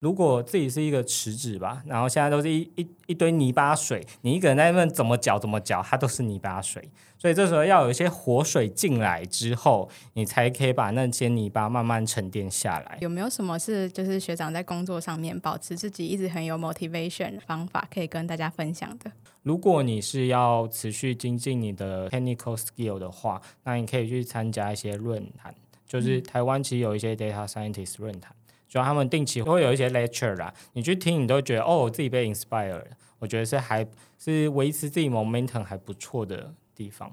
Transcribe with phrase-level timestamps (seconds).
[0.00, 6.82] 如果自己是一个池子吧，然后现在都是一一一堆泥巴水，你一个人在那边怎么搅怎么搅，它都是泥巴水。
[7.18, 12.96] 所以这时候要有一些活水进来之后，你才可以把那些泥巴慢慢沉淀下来。
[13.02, 19.12] 有没有什么是就是学长在工作上面保持自己一直很有 motivation 的方法，可以跟大家分享的？
[19.42, 25.54] 如果你是要持续精进你的 technical skill 的话，那你可以去参加一些论坛，
[25.86, 28.34] 就是台湾其实有一些 data scientist 论坛。
[28.70, 32.80] 主要他们定期会有一些 lecture 啦，你去听，你都觉得哦，自己被 inspire
[33.18, 33.84] 我觉得是还
[34.16, 37.12] 是维持自己 momentum 还不错的地方。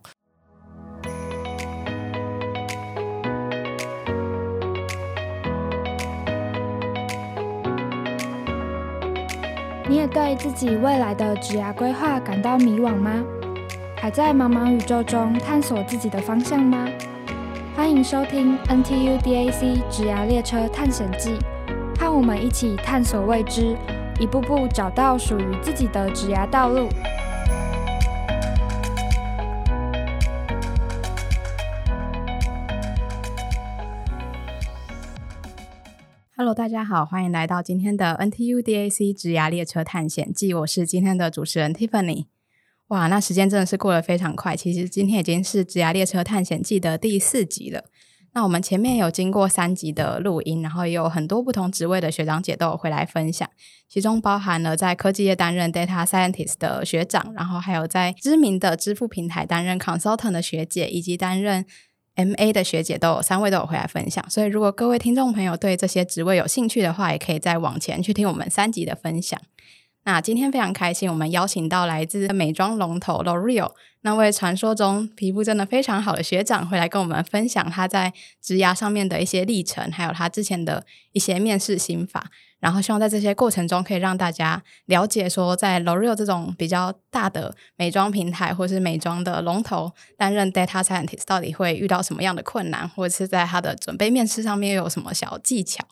[9.90, 13.26] 你也对自己未来的职涯规划感到迷惘吗？
[13.96, 16.88] 还在茫茫宇宙中探索自己的方向吗？
[17.78, 21.38] 欢迎收听 NTU DAC 职涯列车探险记，
[22.00, 23.78] 和我们一起探索未知，
[24.20, 26.90] 一步步找到属于自己的职涯道路。
[36.36, 42.26] Hello，大家好，欢迎来到今天的 NTU DAC 职涯列车探险记，我是今天的主持人 Tiffany。
[42.88, 44.56] 哇，那时间真的是过得非常快。
[44.56, 47.84] 其实今天已经是《职涯列车探险记》的第四集了。
[48.34, 53.50] 那我们前面有经过三集的录音，然后也有很多不同职位的学长姐都有回来分享，
[53.90, 61.66] 其中包含了在科技业担任 data scientist 的学长，然后还有在知名的支付平台担任 consultant 的学姐，以及担任
[62.16, 64.24] MA 的学姐，都有三位都有回来分享。
[64.30, 69.42] 所以如果各位听众朋友对这些职位有兴趣的话，也可以再往前去听我们三集的分享。
[70.08, 82.28] 那今天非常开心，我们邀请到来自美妆龙头 L'Oreal 那位传说中皮肤真的非常好的学长，会来跟我们分享他在职涯上面的一些历程，还有他之前的一些面试心法。
[82.60, 95.86] 然后希望在这些过程中，可以让大家了解说，在 L'Oreal 这种比较大的美妆平台或是美妆的龙头，担任 data scientist 到底会遇到什么样的困难，或者是在他的准备面试上面又有什么小技巧。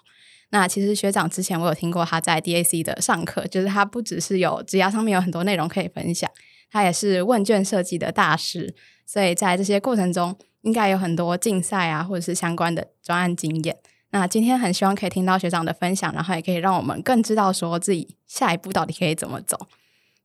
[0.49, 6.29] 那其实学长之前我有听过他在 DAC 的上课，就是他不只是有职涯上面有很多内容可以分享，
[6.71, 8.73] 他也是问卷设计的大师，
[9.05, 13.77] 所以在这些过程中应该有很多竞赛啊或者是相关的专案经验。
[14.11, 19.67] 那今天很希望可以听到学长的分享，然后也可以让我们更知道说自己下一步到底可以怎么走。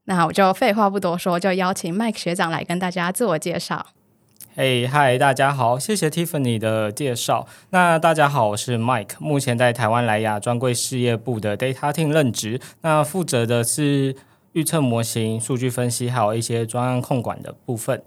[0.04, 3.86] 那我就废话不多说，就邀请 Mike 学长来跟大家自我介绍。
[4.60, 7.48] 哎，嗨，大家好，谢谢 Tiffany 的介绍。
[7.70, 14.14] 那大家好，我是 Mike，目前在台湾莱雅专柜事业部的 Data Team 任职，那负责的是
[14.52, 18.02] 预测模型、数据分析，还有一些专案控管的部分。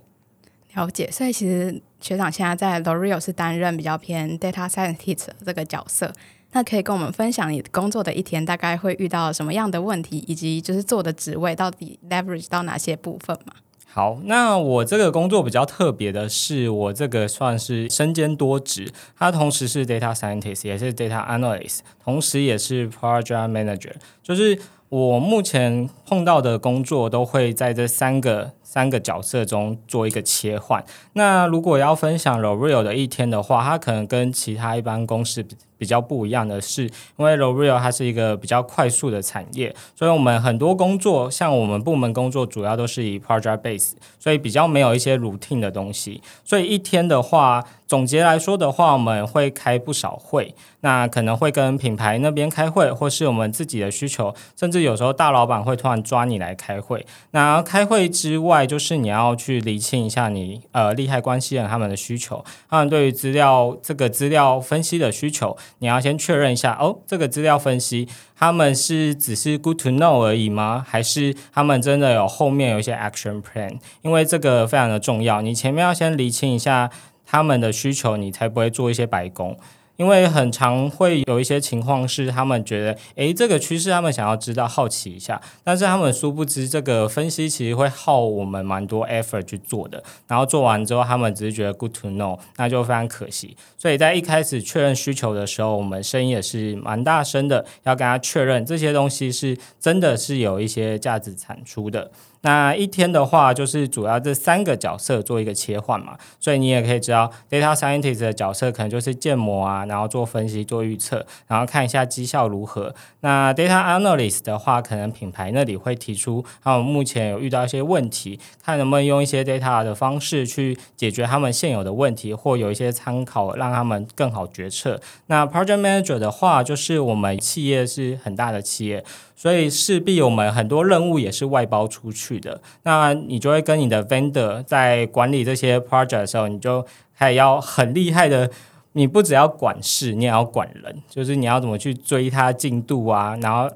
[0.75, 6.13] 了解，所以其实学长现在在 L'Oreal 是担任比较偏 Data Scientist 这个角色，
[6.52, 13.56] 那可以跟我们分享你工作的一天大概会遇到什么样的问题，以及就是做的职位到底 leverage 到哪些部分吗？
[13.96, 23.92] 好，那我这个工作比较特别的是，我这个算是身兼多职，它同时是 data scientist，也是 data analyst，同时也是 project manager，
[24.24, 24.58] 就是
[24.90, 28.54] 我目前碰到的工作都会在这三个。
[28.73, 30.84] 三个角色中做一个切换。
[31.13, 35.45] 那如果要分享 L'Oreal 的一天的话，它可能跟其他一般公司
[35.78, 36.85] 比较不一样的是，
[37.17, 46.19] 因为 L'Oreal 它是一个比较快速的产业，所以我们很多工作，像我们部门工作主要都是以 project base，所以比较没有一些 routine 的东西。
[46.44, 57.06] 所以一天的话，总结来说的话，我们会开不少会，那可能会跟品牌那边开会，或是我们自己的需求，甚至有时候大老板会突然抓你来开会。
[57.31, 70.85] 那开会之外，就是你要去理清一下你呃利害关系人他们的需求，他们对于资料这个资料分析的需求，你要先确认一下哦，这个资料分析他们是只是 good to know 而已吗？
[70.88, 73.79] 还是他们真的有后面有一些 action plan？
[74.01, 76.90] 因为这个非常的重要，你前面要先理清一下
[77.25, 79.57] 他们的需求，你才不会做一些白工。
[79.98, 90.04] 因为很常会有一些情况是，他们觉得，诶，这个趋势他们想要知道，好奇一下，但是他们殊不知，这个分析其实会耗我们蛮多 effort 去做的。
[90.28, 93.56] 然后做完之后，他们只是觉得 good to know，那就非常可惜。
[93.78, 102.12] 所以在一开始确认需求的时候，我们声音也是蛮大声的，要跟他确认这些东西是真的是有一些价值产出的。
[102.44, 112.94] 那一天的话，就是主要这三个角色做一个切换嘛，所以你也可以知道，data scientist 的角色可能就是建模啊，然后做分析、做预测，然后看一下绩效如何。
[113.22, 125.00] 那 data analyst 的话，可能品牌那里会提出他们目前有遇到一些问题，看能不能用一些 data 的方式去解决他们现有的问题，或有一些参考，让他们更好决策。
[125.28, 129.06] 那 project manager 的话，就是我们企业是很大的企业。
[129.35, 138.50] 所以势必我们很多任务也是外包出去的，那你就会跟你的 vendor 在管理这些 project 的时候，你就还要很厉害的，
[138.94, 143.69] 你不只要管事，你也要管人，就是你要怎么去追他进度啊，然后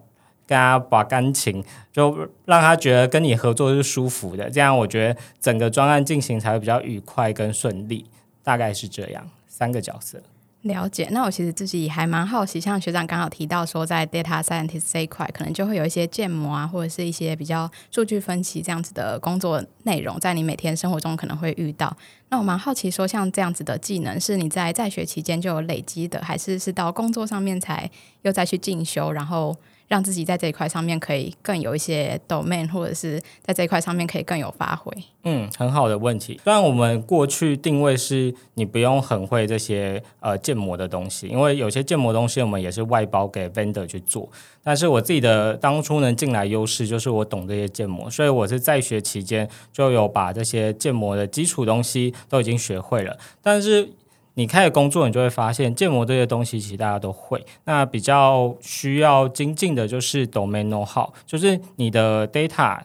[0.45, 8.05] 跟他把感情，就让他觉得跟你合作是舒服的，这样我觉得整个专案进行才会比较愉快跟顺利，
[8.43, 10.21] 大概是这样，三个角色。
[10.67, 21.95] 了解，那我其实自己还蛮好奇，像学长刚好提到说，在 data scientist 这一块，可能就会有一些建模啊，或者是一些比较数据分析这样子的工作内容，在你每天生活中可能会遇到。
[22.29, 27.89] 那我蛮好奇，说像这样子的技能，是你在在学期间就有累积的，还是是到工作上面才
[28.21, 29.55] 又再去进修，然后？
[29.87, 34.91] 让自己在这一块上面可以更有一些 domain，或者是在这一块上面可以更有发挥。
[35.23, 36.39] 嗯，很好的问题。
[36.43, 44.29] 虽然我们过去定位是你不用很会这些呃建模的东西，因为有些建模东西我们也是外包给 vendor 去做。
[44.63, 53.17] 但是我自己的当初能进来优势就是我懂这些建模，所以我是在学期间就有把这些建模的基础东西都已经学会了。
[53.41, 53.89] 但是
[54.37, 57.43] 你开始工作，你就会发现建模这些东西其实大家都会。
[57.63, 62.79] 那比较需要精进的就是 domain know how，就是你的 data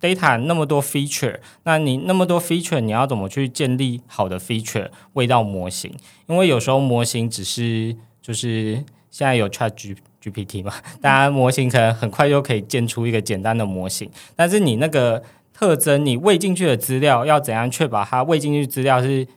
[0.00, 5.94] data 那么多 feature，那你那么多 feature，你要怎么去建立好的 feature 喂到模型？
[6.26, 8.74] 因为有时候模型只是就是
[9.08, 15.22] 现在有 Chat G GPT 嘛，大家模型可能很快就可以建出一个简单的模型，但是你那个
[15.54, 19.28] 特征，你喂进去的资料要怎样确保它喂进去资料是？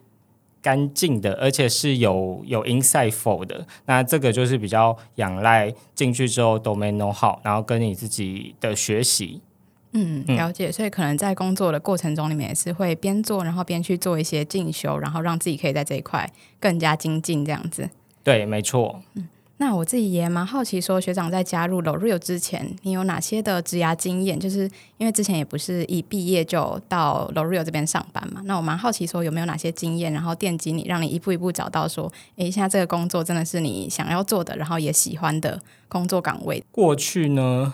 [0.61, 9.41] 干净的，而且是有有 insightful 的，那这个就是比较仰赖进去之后 domain know how，然后跟你自己的学习，
[9.93, 10.71] 嗯，了解。
[10.71, 16.29] 所以可能在工作的过程中你们也是会边做，然后边去做一些进修，然后让自己可以在这一块
[16.59, 17.89] 更加精进，这样子。
[18.23, 19.01] 对，没错。
[19.15, 19.27] 嗯。
[19.61, 24.39] 那我自己也蛮好奇，说学长在加入 L'Oreal 之前，你有哪些的职涯经验？
[24.39, 28.41] 就是因为之前也不是一毕业就到 L'Oreal 这边上班嘛。
[28.45, 36.63] 那我蛮好奇，说有没有哪些经验，然后奠基你，让你一步一步找到说，诶，现在这个工作真的是你想要做的，然后也喜欢的工作岗位。
[36.71, 37.73] 过去呢？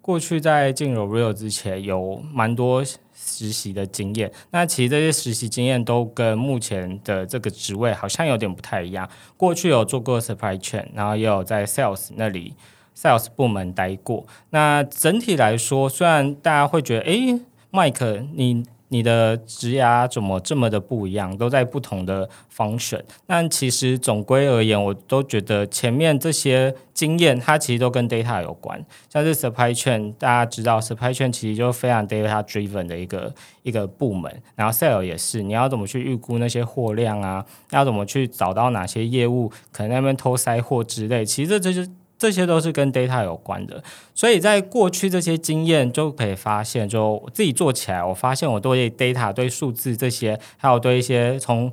[0.00, 2.84] 过去在进 Loreal 之前，有蛮多
[3.26, 4.32] 实习的经验。
[4.52, 9.06] 那其实这些实习经验都跟目前的这个职位好像有点不太一样。
[9.36, 12.54] 过去有做过 Supply Chain，然后也有在 Sales 那里
[12.96, 14.24] Sales 部门待过。
[14.50, 17.40] 那整体来说，虽然大家会觉得，哎
[17.72, 18.64] ，Mike 你。
[18.88, 21.36] 你的职涯怎么这么的不一样？
[21.36, 23.04] 都在不同的方选。
[23.26, 28.84] 但其实总归而言，我都觉得前面这些经验，它其实都跟 data 有关。
[29.08, 34.42] 像是 supply chain，大家知道 supply chain 其实就非常 data driven 的一个一个部门。
[34.54, 37.44] 然后 sale 也是，你要怎么去预估那些货量啊？
[37.70, 41.24] 要怎么去找到哪些业务可能那边偷塞货之类？
[41.24, 41.88] 其实这就是。
[42.18, 43.82] 这些都是跟 data 有关的，
[44.14, 51.70] 所以在过去这些经验就可以发现，就自己做起来，我发现我对 data、对数字这些，还有对一些从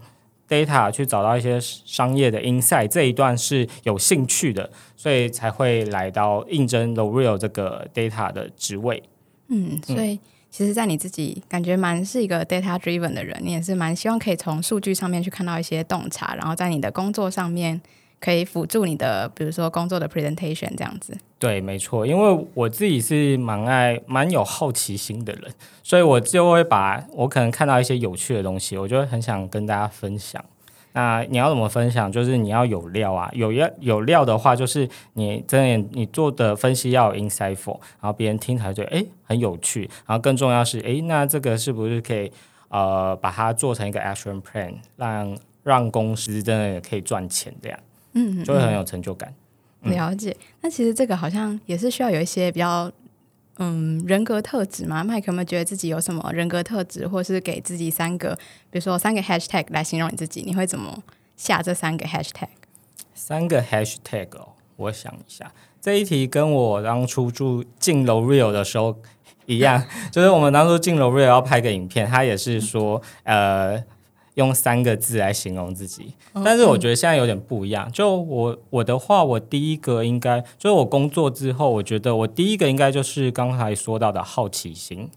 [0.49, 9.01] data 去找到一些商业的 insight 这一段是有兴趣的，所以才会来到应征 the real 这个 data 的职位。
[9.47, 10.19] 嗯，所以
[10.51, 17.81] 其实，在你自己感觉蛮是一个 data driven 的人，你也是蛮希望可以从数据上面去看到一些洞察，然后在你的工作上面。
[18.23, 21.13] 可以辅助你的，比如说工作的 presentation 这样子。
[21.37, 25.51] 对，没错，因为我自己是蛮爱、蛮有好奇心的人，
[25.83, 30.41] 所以我就会把我可能看到一些有趣的东西，我就会很想跟大家分享。
[30.93, 32.09] 那你要怎么分享？
[32.09, 42.31] 就是你要有料啊，有要有料的话，就是你真的你做的分析要有 insightful，然后别人听才觉得哎很有趣，然后更重要是哎那这个是不是可以
[42.69, 47.77] 呃把它做成一个 action plan，让让公司真的也可以赚钱这样。
[48.13, 49.33] 嗯，就会很有成就感。
[49.81, 52.89] 了解，那其实这个好像也是需要有一些比较
[53.57, 55.03] 嗯人格特质嘛。
[55.03, 58.33] 麦克有没有觉得自己有什么人格特质，或是给自己三个，
[58.71, 60.41] 比如说三个 hashtag 来形容你自己？
[60.45, 61.03] 你会怎么
[61.35, 62.47] 下这三个 hashtag？
[63.13, 65.51] 三个 hashtag 哦，我想一下，
[65.81, 68.97] 这一题跟我当初住进楼 real 的时候
[69.47, 73.83] 一样， 就是我们当初进楼 real 要拍个影片，他也是说呃。
[74.35, 76.13] 用三个字来形容自己，
[76.43, 77.91] 但是我觉得现在有点不一样。
[77.91, 85.09] 就我我的话，我第一个应该就是我工作之后，我觉得我第一个应该就是刚才说到的好奇心。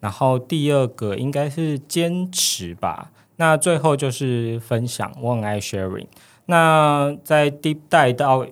[0.00, 3.10] 然后第二个应该是坚持吧。
[3.36, 6.06] 那最后就是分享，我很爱 sharing。
[6.46, 8.46] 那在 deep 带到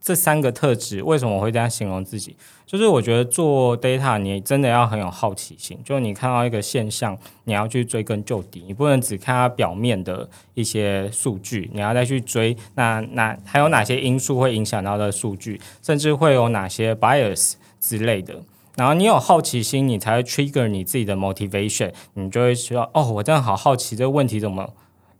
[0.00, 2.36] 这三个特质，为什么我会这样形容自己？
[2.66, 5.78] 就是我觉得做 data，你真的要很有好奇心。
[5.84, 18.34] 就你看到一个现象，你要去追根究底，你不能只看它表面的一些数据，你要再去追那那还有哪些因素会影响到的数据，甚至会有哪些 bias 之类的。
[18.74, 24.74] 然后你有好奇心，你才会 trigger 你自己的 motivation，你就会说哦，我真的好好奇这个问题怎么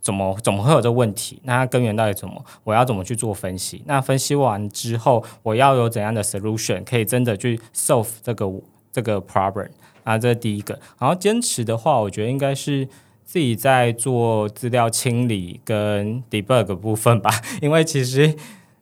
[0.07, 1.41] 怎么怎么会有这问题？
[1.43, 2.45] 那它根源到底怎么？
[2.63, 3.83] 我要怎么去做分析？
[3.87, 8.49] 那分析完之后，我要有怎样的 solution 可以真的去 solve 这个
[8.93, 9.71] 这个 problem？
[10.05, 10.79] 啊，这是第一个。
[11.01, 12.87] 然后坚持的话，我觉得应该是
[13.25, 18.37] 自己在做资料清理跟 debug 部分吧， 因为其实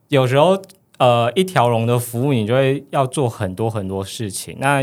[0.08, 0.60] 有时候。
[0.96, 4.56] 呃，一条龙的服务，你就会要做很多很多事情。
[4.60, 4.80] 那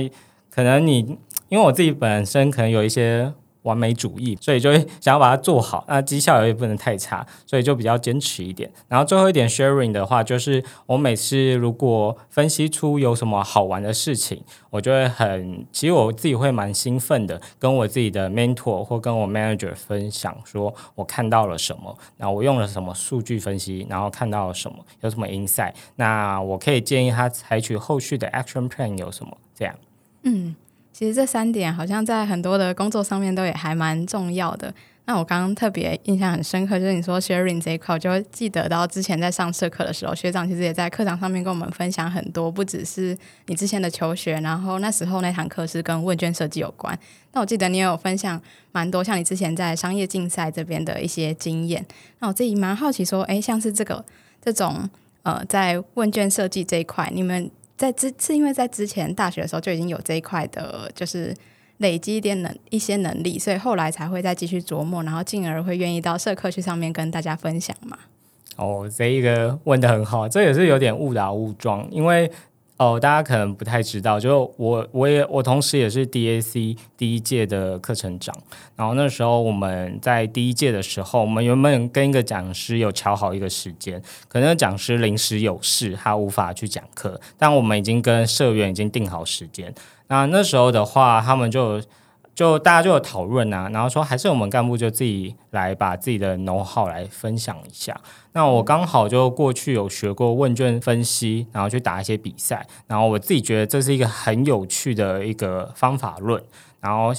[0.50, 1.17] 可能你，
[1.48, 3.31] 因为我自己本身可能有一些。
[3.63, 8.72] 完美主义，所以就会想要把它做好，那绩效也不能太差，所以就比较坚持一点。
[8.88, 29.75] 然后最后一点 sharing 的话，就是我每次如果分析出有什么好玩的事情，我就会很，其实我自己会蛮兴奋的，跟我自己的 mentor 或跟我 manager 分享，说我看到了什么，然后我用了什么数据分析，然后看到了什么，有什么 insight，那我可以建议他采取后续的 action plan 有什么这样。
[30.24, 30.56] 嗯。
[31.01, 34.72] 其实这三点好像在很多的工作上面都也还蛮重要的。
[35.05, 43.17] 那我刚刚特别印象很深刻，就是你说 sharing 这一块，我就记得到之前在上社课的时候，学长其实也在课堂上面跟我们分享很多，不只是
[43.48, 46.96] 你之前的求学，然后那时候那堂课是跟问卷设计有关。
[47.31, 48.39] 那我记得你也有分享
[48.72, 51.84] 蛮多，像你之前在商业竞赛这边的一些经验。
[52.20, 54.05] 那我自己蛮好奇说，哎，像是这个
[54.39, 54.88] 这种
[55.24, 57.50] 呃，在问卷设计这一块，你们。
[57.82, 61.36] 在之是因为在之前大学的时候就已经有这一块的，就是
[61.78, 67.98] 累积一点能一些能力，所以后来才会再继续琢磨，然后进而会愿意到社科去上面跟大家分享嘛。
[68.58, 72.32] 哦，这一个问的很好，这也是有点误打误撞，因为。
[72.82, 78.36] 哦，大家可能不太知道，就我我也我同时也是 DAC 第一届的课程长。
[78.76, 89.72] 然后那时候我们在第一届的时候，我们原本跟一个讲师有敲好一个时间，可能讲师临时有事，他无法去讲课，但我们已经跟社员已经定好时间。
[90.08, 91.80] 那那时候的话，他们就。
[92.34, 98.00] 就大家就有讨论啊，然后说还是我们干部就自己来把自己的 know how 来分享一下。
[98.34, 106.44] 那我刚好就过去有学过问卷分析，然后去打一些比赛，然后我自己觉得这是一个很有趣的一个方法论，
[106.80, 107.14] 然后。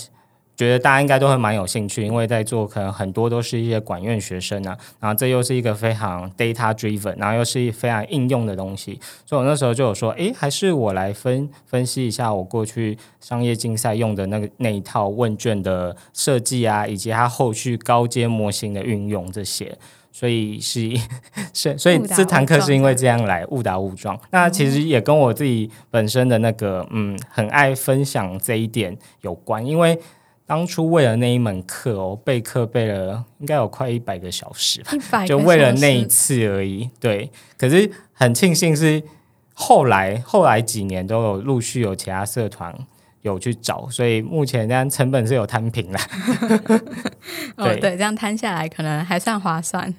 [0.54, 19.76] 觉得大家应该都会蛮有兴趣，因为在做可能很多都是一些管院学生啊，然后这又是一个非常 data driven，然后又是一非常应用的东西，所以我那时候就有说，诶，还是我来分分析一下我过去商业竞赛用的那个那一套问卷的设计啊，以及它后续高阶模型的运用这些，
[20.12, 20.92] 所以是
[21.54, 24.16] 是，所以这堂课是因为这样来误打误撞。
[24.30, 29.99] 那其实也跟我自己本身的那个嗯，很爱分享这一点有关，因为。
[30.52, 36.90] 当初为了那一门课哦，备课备了应该有快一百个小时吧，就为了那一次而已。
[37.00, 39.02] 对，可是很庆幸是
[39.54, 42.71] 后来后来几年都有陆续有其他社团
[43.23, 45.99] 有去找，所以目前这样成本是有摊平了。
[47.56, 49.94] 哦，对，这样摊下来可能还算划算。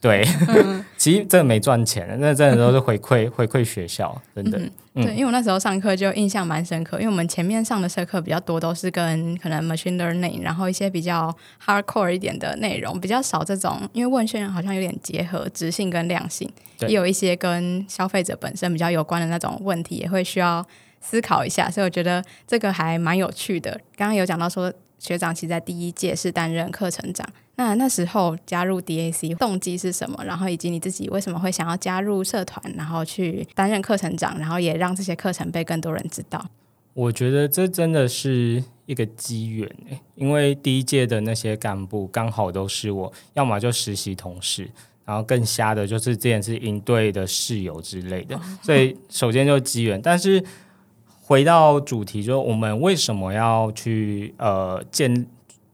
[0.00, 0.24] 对，
[0.96, 4.60] 其实真的没赚钱，那真的都是回馈 回馈学校，真的。
[4.94, 16.48] 对，因为我那时候上课就印象蛮深刻，因为我们前面上的社课比较多，都是跟 可能 machine learning，然后一些比较 hardcore 一点的内容，比较少这种，因为问卷好像有点结合直性跟量性，
[16.80, 20.64] 也有一些跟消费者本身比较有关的那种问题，也会需要
[21.00, 23.72] 思考一下，所以我觉得这个还蛮有趣的。
[23.96, 24.72] 刚刚有讲到说。
[24.98, 30.24] 学长其实在第一届是担任课程长，那那时候加入 DAC 动机是什么？
[30.24, 36.44] 然后以及你自己为什么会想要加入社团，然后去担任课程长，然后也让这些课程被更多人知道。
[36.94, 44.68] 我觉得这真的是一个机缘诶，因为第一届的那些干部刚好都是我要么就实习同事，
[45.04, 50.44] 然后更瞎的就是之前是营队的室友之类的，所以首先就机缘，但是。
[51.28, 55.26] 回到主题，就我们为什么要去呃建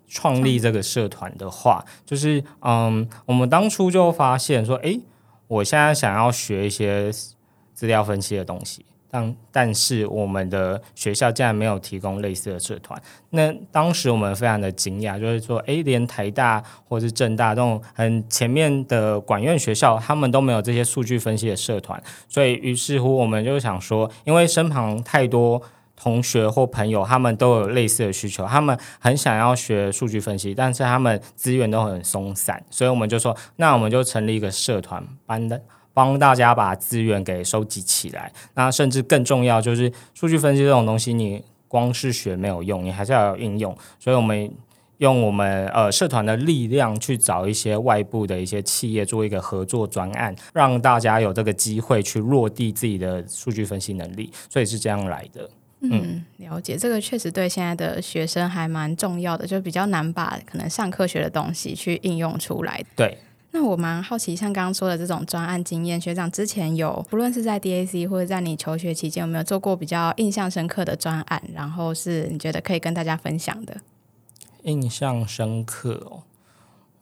[0.09, 4.99] 创立这个社团的话，就是嗯，我们当初就发现说，哎，
[5.47, 7.13] 我现在想要学一些
[7.73, 8.85] 资料分析的东西。
[9.15, 25.63] 但但是我们的学校竟然没有提供类似的社团，那当时我们非常的惊讶，就是说，哎，连台大或是正大这种很前面的管院学校，他们都没有这些数据分析的社团，所以于是乎我们就想说，因为身旁太多
[25.95, 35.63] 同学或朋友，他们都有类似的需求，他们很想要学数据分析，但是他们资源都很松散，所以我们就说，那我们就成立一个社团，帮的
[35.95, 38.31] 帮大家把资源给收集起来。
[38.53, 44.53] 那甚至更重要就是数据分析这种东西，你光是学没有用，你还是要有应用，所以我们。
[44.99, 55.51] 用我们呃社团的力量去找一些外部的一些企业做一个合作专案，让大家有这个机会去落地自己的数据分析能力，所以是这样来的。
[55.81, 62.81] 嗯，了解这个确实对现在的学生还蛮重要的，就比较难把可能上课学的东西去应用出来。
[62.95, 63.19] 对，
[63.57, 71.41] 那我蛮好奇，像刚刚说的这种专案经验，学长之前有不论是在 DAC 或者在你求学期间，有没有做过比较印象深刻的专案？
[71.55, 73.77] 然后是你觉得可以跟大家分享的？
[74.65, 76.23] 印象深刻哦，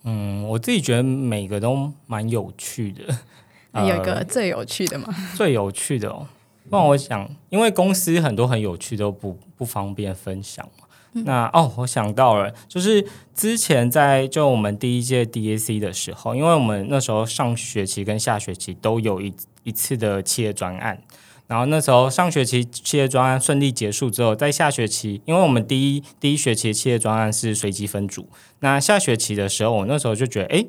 [0.04, 3.02] 嗯，我自己觉得每个都蛮有趣的。
[3.72, 5.08] 那有一个最有趣的吗？
[5.34, 6.28] 最有趣的哦，
[6.68, 10.68] 让我想，因为公司很多很有趣都不不方便分享
[11.12, 21.02] 那哦，我想到了，就是之前在就我们第一届 DAC 的时候，因为我们那时候上学期跟下学期都有一一次的企业专案。
[21.48, 28.26] 然后那时候上学期企业专案顺利结束之后，在下学期，因为我们第一第一学期的企业专案是随机分组，
[28.60, 30.64] 那下学期的时候，我那时候就觉得，哎，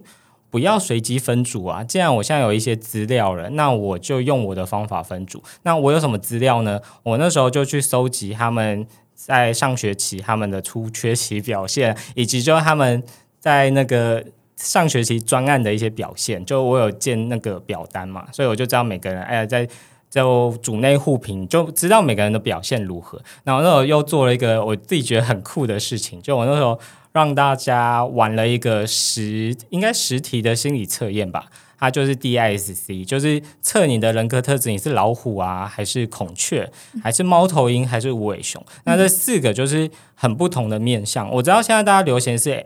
[0.50, 1.86] 不要随机分组啊！
[1.86, 5.42] 既然我现在有一些资料了，那我就用我的方法分组。
[5.62, 6.82] 那我有什么资料呢？
[7.04, 8.86] 我那时候就去搜集他们
[9.26, 13.02] 在上学期他们的出缺席表现，以及就他们
[13.40, 14.24] 在那个
[14.56, 16.44] 上学期专案的一些表现。
[16.46, 19.68] 就我有见那个表单嘛，所以我就知道每个人，哎呀，在。
[20.14, 23.20] 就组内互评，就知道每个人的表现如何。
[23.44, 26.80] 然后那时候又做了一个我自己觉得很酷的事情，就我那时候
[27.14, 31.46] 让大家玩了一个实应该实题的心理测验吧。
[31.80, 36.70] 它就是 DISC，就是测你的人格特质，你是老虎啊，还是孔雀，
[37.02, 38.62] 还是猫头鹰，还是无尾熊？
[38.84, 41.30] 那这四个就是很不同的面相。
[41.32, 42.66] 我知道现在大家流行是。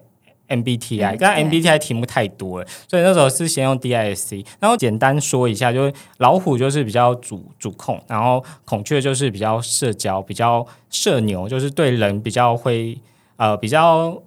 [0.50, 12.98] MBTI，但 MBTI 题目太多了，所以那时候是先用 DISC，然后简单说一下，就是老虎就是比较主主控，然后孔雀就是比较社交，比较社牛，就是对人比较会
[13.36, 14.24] 呃比较。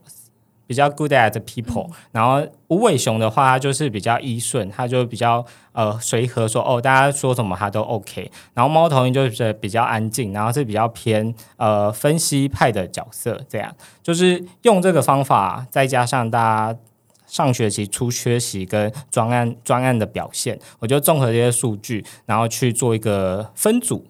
[0.70, 8.30] 比较 good at people，然后无尾熊的话，它就是比较依顺，它就比较呃随和，说哦大家说什么它都 OK。
[8.54, 16.38] 然后猫头鹰就是比较安静，然后是比较偏呃分析派的角色，这样就是用这个方法，再加上大
[16.72, 16.78] 家
[17.26, 24.06] 上学期出缺席跟专案专案的表现，我就综合这些数据，然后去做一个分组。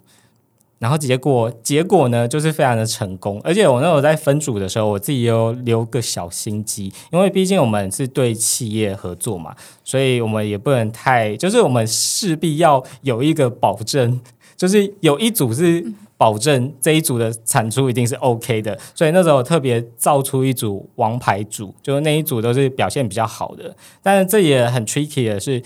[0.81, 14.19] 然后结果结果呢，就是非常的成功，而且我那时候在分组的时候，我自己有留个小心机，因为毕竟我们是对企业合作嘛，所以我们也不能太，就是我们势必要有一个保证，
[14.57, 15.85] 就是有一组是
[16.17, 25.63] 保证这一组的产出一定是 OK 的，所以那时候特别造出一组王牌组，就是那一组都是表现比较好的，但是这也很 tricky 的是。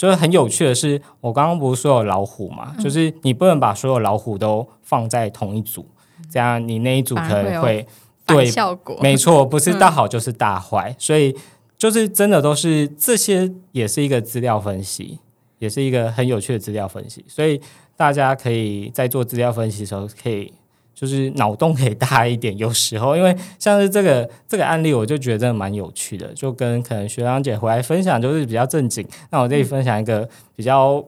[0.00, 2.74] 就是很有趣的是，我刚刚不是说有老虎嘛？
[2.80, 5.84] 就是你不能把所有老虎都放在同一组，
[6.30, 7.86] 这样你那一组可能会
[8.24, 8.98] 对效果。
[9.02, 11.36] 没错，不是大好就是大坏，所以
[11.76, 15.18] 就是真的都是这些，也是一个资料分析，
[15.58, 17.22] 也是一个很有趣的资料分析。
[17.28, 17.60] 所以
[17.94, 20.50] 大家可以在做资料分析的时候，可以。
[20.94, 29.06] 就是脑洞可以大一点，有时候因为像是这个这个案例，我就觉得蛮有趣的，就跟可能学长姐回来分享，就是比较正经。
[29.30, 31.02] 那我这里分享一个比较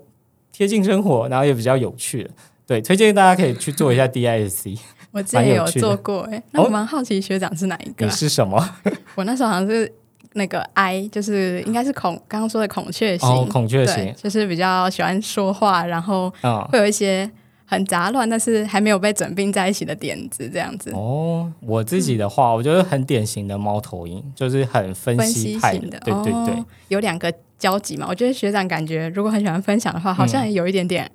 [0.50, 2.30] 贴近生活，然后也比较有趣的，
[2.66, 4.78] 对，推荐大家可以去做一下 DISC。
[5.10, 8.06] 我之前有做过，哎，那我蛮好奇学长是哪一个？
[8.06, 8.66] 你是什么？
[9.14, 9.92] 我那时候好像是
[10.32, 16.32] 那个 I，就是应该是孔刚刚说的孔雀型，哦，孔雀型，就是比较喜欢说话，然后
[16.70, 17.30] 会有一些。
[17.72, 20.90] 很杂乱，但是还没有被整并在一起的点子，这样子。
[20.90, 25.98] 哦，我自己的话，我觉得很典型的猫头鹰，就是很分析派的。
[26.00, 28.06] 对对对，有两个交集嘛。
[28.06, 31.10] 我觉得学长感觉，如果很喜欢分享的话，好像有一点点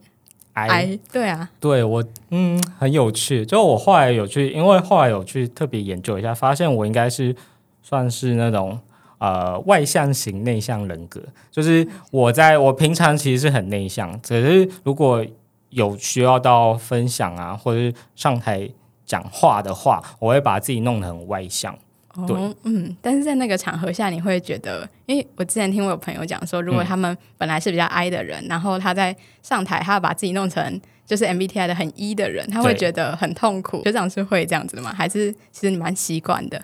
[0.53, 0.97] 哎。
[1.13, 3.45] 对啊，对我嗯很有趣。
[3.45, 7.35] 就我后来有去，因为后来有去特别研究一下，发现我应该是
[7.83, 8.79] 算是那种
[9.19, 11.21] 呃外向型内向人格。
[11.51, 15.23] 就是我在我平常其实是很内向，只是如果
[15.69, 18.69] 有需要到分享啊，或者是上台
[19.05, 21.77] 讲话的话，我会把自己弄得很外向。
[22.25, 33.83] 对，嗯，但是在那个场合下，你会觉得，因为我之前听我有朋友讲说，如果他们本来是比较 I 的人，然后他在上台，他要把自己弄成就是 MBTI 的很 E 的人，他会觉得很痛苦。
[33.83, 34.91] 学长是会这样子的吗？
[34.97, 36.59] 还是其实你蛮习惯的？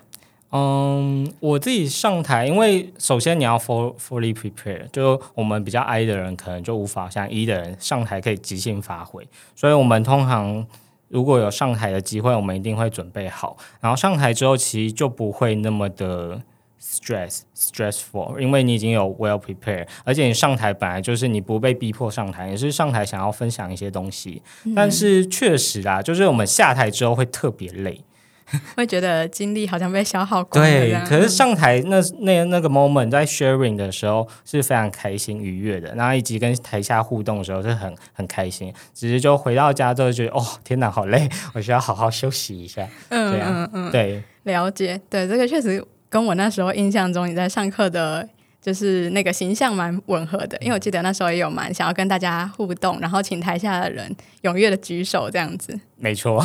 [0.56, 10.64] 嗯，我自己上台，因为首先你要 full fully prepare，就我们比较 I 的人，可能就无法像 E 的人上台可以即兴发挥，所以我们通常
[11.08, 13.56] 如果有上台的机会，我们一定会准备好。
[13.80, 16.40] 然后上台之后，其实就不会那么的
[16.80, 24.40] stress stressful，因为你已经有 well prepared，而且你上台本来就是你不被逼迫上台，你是上台想要分享一些东西。
[24.76, 28.00] 但是确实啊，就是我们下台之后会特别累。
[28.76, 31.04] 会觉得精力好像被消耗光对，样。
[31.06, 38.72] 可是上台那那那个 moment 在 sharing 的时候是非常开心愉悦的，然后以及跟台下互动的时候是很很开心。
[38.92, 42.86] 只是就回到家之后觉得哦天哪好累， 我需要好好休息一下。
[43.08, 45.00] 嗯这样嗯嗯，对，了解。
[45.08, 48.28] 对，这个确实跟我那时候印象中你在上课的。
[48.64, 55.78] 就是那个形象蛮吻合的，因为我记得那时候也有蛮想要跟大家互动，然后请台下的人踊跃的举手这样子。
[55.96, 56.42] 没错。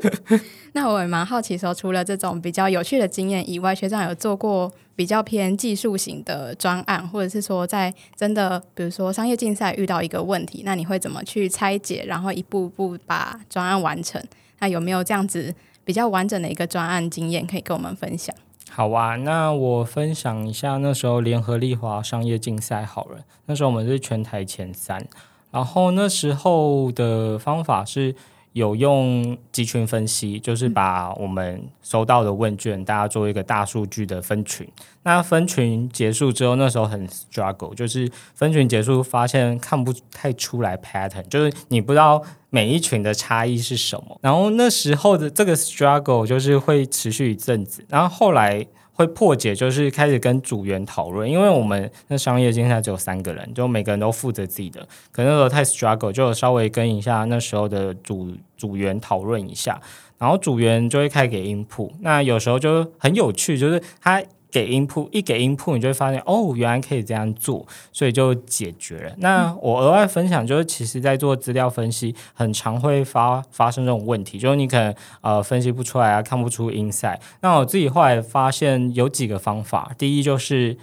[0.74, 14.22] 那我也蛮好奇说，除了这种比较有趣的经验以外，学长有做过比较偏技术型的专案，或者是说在真的比如说商业竞赛遇到一个问题，那你会怎么去拆解，然后一步步把专案完成？
[14.58, 15.54] 那有没有这样子
[15.86, 18.36] 比较完整的一个专案经验可以跟我们分享？
[18.70, 23.20] 好啊，那我分享一下那时候联合利华商业竞赛好了。
[23.46, 25.06] 那时候我们是全台前三，
[25.50, 28.14] 然后那时候的方法是
[28.56, 34.66] 有用集群分析，就是把我们收到的问卷，大家做一个大数据的分群。
[35.02, 44.18] 那分群结束之后，那时候很 struggle，就是分群结束发现看不太出来 pattern，就是你不知道每一群的差异是什么。
[44.22, 48.66] 然后那时候的这个 struggle 就是会持续一阵子，然后后来。
[48.98, 54.80] 会破解，就是开始跟组员讨论，因为我们那商业竞赛只有三个人，就每个人都负责自己的，
[55.12, 59.80] 可能那时候太 struggle，就稍微跟一下那时候的组组员讨论一下，
[60.18, 64.22] 然后组员就会开给 input，那有时候就很有趣，就是他。
[64.48, 69.12] 给 input 一给 input，你就会发现哦，原来可以这样做，所以就解决了。
[69.18, 77.18] 那我额外分享就是，其实，在做资料分析，很常会发发生这种问题，就是你可能呃分析不出来啊，看不出 insight。
[77.42, 80.78] 那我自己后来发现有几个方法，第一就是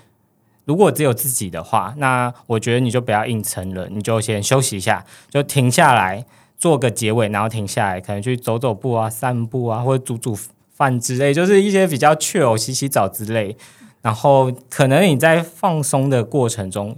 [0.66, 6.24] 如果只有自己的话，那我觉得你就不要硬撑了，你就先休息一下，就停下来
[6.64, 10.34] 做个结尾，然后停下来，可能去走走步啊、散步啊，或者煮煮
[10.74, 13.58] 饭之类，就是一些比较 chill 洗洗澡之类。
[14.02, 16.96] 然后可能你在放松的过程中，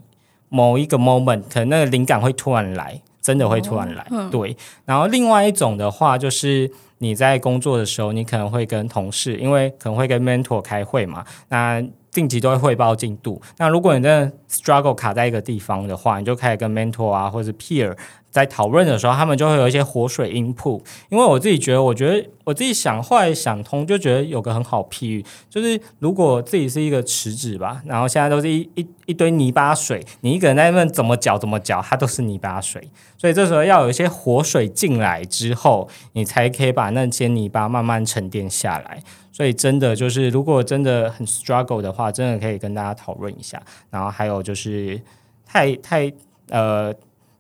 [0.50, 4.06] 某一个 moment，可能那个灵感会突然来，真的会突然来。
[4.30, 4.56] 对。
[4.86, 13.42] 然后另外一种的话，就是你在工作的时候，你可能会跟同事，因为可能会跟 mentor 开会嘛，那定期都会汇报进度。
[13.58, 17.98] 那如果你真的 struggle 卡在一个地方的话，你就开始跟 mentor 啊，或者 peer。
[18.36, 20.84] 在讨论的时候，他们就会有一些活水音铺。
[21.08, 32.86] 因为我自己觉得，我觉得我自己想，后来想通，就觉得有个很好譬喻，就是如果自己是一个池子吧，然后现在都是一一一堆泥巴水，你一个人在那边怎么搅怎么搅，它都是泥巴水。
[33.18, 39.02] 所以这时候要有一些活水进来之后，你才可以把那些泥巴慢慢沉淀下来。
[39.32, 43.62] 所以真的就是，如果真的很 struggle 的话，真的可以跟大家讨论一下。
[43.90, 45.02] 然后还有就是
[45.46, 46.12] 太太
[46.50, 46.94] 呃。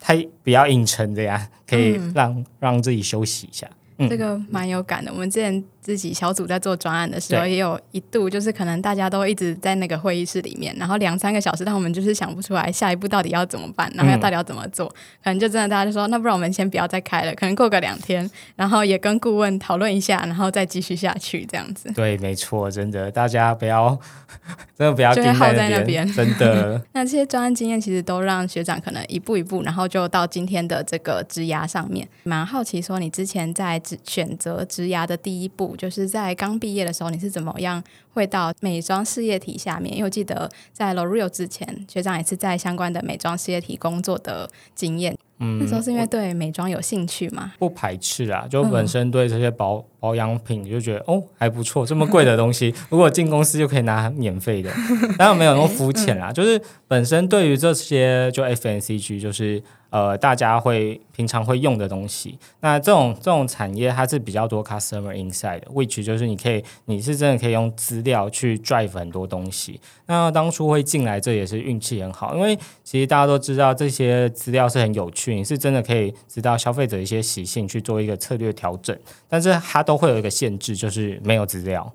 [0.05, 0.13] 他
[0.43, 3.67] 比较硬撑，这样可以让让自己休息一下。
[4.07, 5.11] 这个蛮有感的。
[5.11, 14.87] 我们之前自己小组在做专案的时候，也有一度就是可能大家都一直在那个会议室里面，然后两三个小时，但我们就是想不出来下一步到底要怎么办，然后要到底要怎么做。
[15.23, 21.91] 可能就真的大家就说，那不然我们先不要再开了，可能过个两天，然后也跟顾问讨论一下，然后再继续下去这样子。
[21.93, 23.95] 对，没错，真的，大家不要
[24.75, 26.81] 真的不要就会耗在那边，真的。
[26.93, 32.07] 那这些专案经验其实都让学长可能一步一步，然后就到今天的这个职涯上面。
[32.23, 37.83] 蛮好奇说，你之前在选择职涯的第一步，就是在刚毕业的时候，你是怎么样
[38.13, 39.93] 会到美妆事业体下面？
[39.93, 45.17] 因为我记得在 L'Oreal 之前，学长也是在相关的美妆事业体工作的经验。
[45.39, 47.51] 嗯，那时候是因为对美妆有兴趣吗？
[47.59, 54.71] 不排斥啊，就本身对这些保保养品就觉得哦还不错，这么贵的东西， 如果进公司就可以拿免费的，
[55.19, 59.61] 当然没有那么肤浅啦， 就是本身对于这些就 FNCG 就是。
[59.95, 69.79] 呃，大家会平常会用的东西，那这种这种产业它是比较多 customer inside，which 就是你可以，你是真的可以用资料去 drive 很多东西。
[70.07, 78.93] 那当初会进来，这也是运气很好，因为其实大家都知道这些资料是很有趣，你是真的可以知道消费者一些习性去做一个策略调整，
[79.29, 81.89] 但是它都会有一个限制，就是没有资料。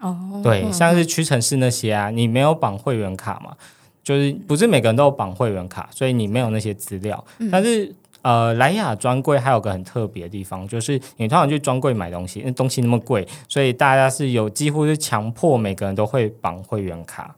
[0.00, 3.54] 哦，对，像是屈臣氏那些啊，你没有绑会员卡嘛？
[4.02, 7.24] 就是不是每个人都有绑会员卡，所以你没有那些资料。
[7.50, 17.34] 但是呃，莱雅专柜还有个很特别的地方，就是你通常去专柜买东西，那东西那么贵，所以大家是有几乎是强迫每个人都会绑会员卡。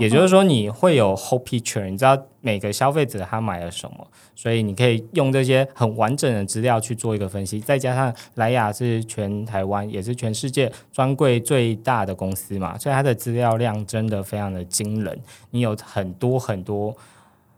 [0.00, 7.60] 也就是说，你会有 whole picture，你知道每个消费者他买了什么，所以你可以用这些很完整的资料去做一个分析。
[7.60, 15.18] 再加上莱雅是全台湾也是全世界专柜最大的公司嘛，所以它的资料量真的非常的惊人。
[15.50, 16.94] 你有很多很多，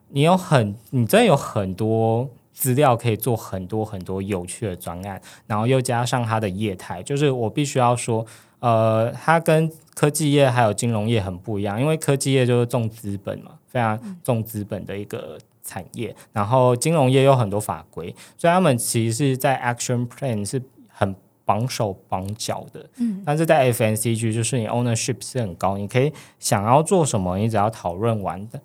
[0.09, 8.27] 你有很你真有很多资料可以做很多很多有趣的专案，然后又加上它的业态，就是我必须要说。
[8.61, 16.17] 呃，它跟科技业还有金融业很不一样，因为科技业就是重资本嘛，非常重资本的一个产业。
[16.33, 18.07] 然后金融业有很多法规，
[18.39, 22.89] 所以他们其实是在 action plan 是很绑手绑脚的。
[22.97, 28.59] 嗯，但是在 FNCG 就是你 ownership 是很高，你可以想要做什么，你只要讨论完的，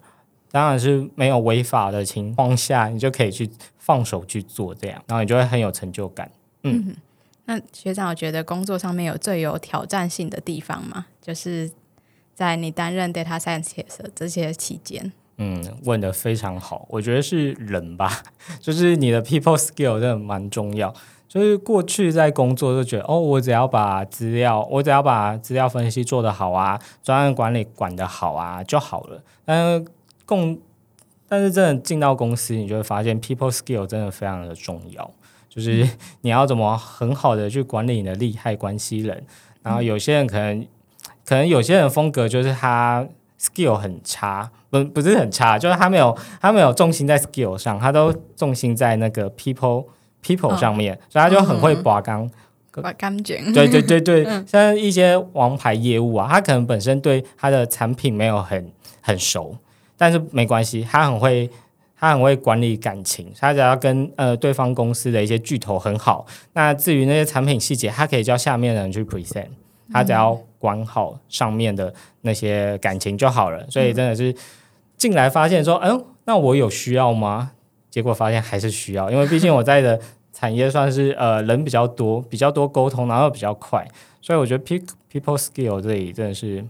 [0.51, 6.31] 当然是没有违法的情况下，你就可以去放手去做这样，然后你就会很有成就感。
[6.63, 6.95] 嗯。
[7.45, 11.05] 那学长，我觉得工作上面有最有挑战性的地方吗？
[11.21, 11.69] 就是
[12.33, 15.11] 在你担任 data science 的这些期间。
[15.37, 18.23] 嗯，问的非常好，我觉得是人吧，
[18.59, 20.93] 就是你的 people skill 真的蛮重要。
[21.27, 29.21] 就是过去在工作就觉得，哦，我只要把资料，我只要把资料分析做得好啊，专案管理管得好啊就好了。
[29.43, 29.85] 但是
[30.25, 30.57] 共，
[31.27, 35.11] 但是真的进到公司，你就会发现 people skill 真的非常的重要。
[35.55, 35.87] 就是
[36.21, 39.23] 你要怎么很好的去管理你的利害关系人，
[39.63, 40.67] 然后有些人可能
[41.25, 43.07] 可能有些人风格就是他
[43.39, 49.85] skill 很差，不不是很差，就是他没有他没有重心在 skill 上，他都重心在那个 people
[50.21, 52.29] people 上面，所以他就很会拔钢
[52.81, 53.53] 拔钢卷。
[53.53, 59.57] 对对对对，像一些王牌业务啊，他可能本身对他的产品没有很很熟，
[59.97, 61.49] 但是没关系，他很会。
[61.97, 66.25] 他很会管理感情，他只要跟呃对方公司的一些巨头很好。
[66.53, 69.47] 那至于那些产品细节，他可以叫下面的人去 present，
[69.91, 73.65] 他只要管好上面的那些感情就好了。
[73.69, 74.35] 所以真的是
[74.97, 77.51] 进来发现说，嗯，那我有需要吗？
[77.89, 79.99] 结果发现还是需要，因为毕竟我在的
[80.33, 83.87] 产业算是呃人比较多，比较多沟通，然后比较快，
[84.21, 84.63] 所以我觉得
[85.11, 86.65] people skill 这里真的是。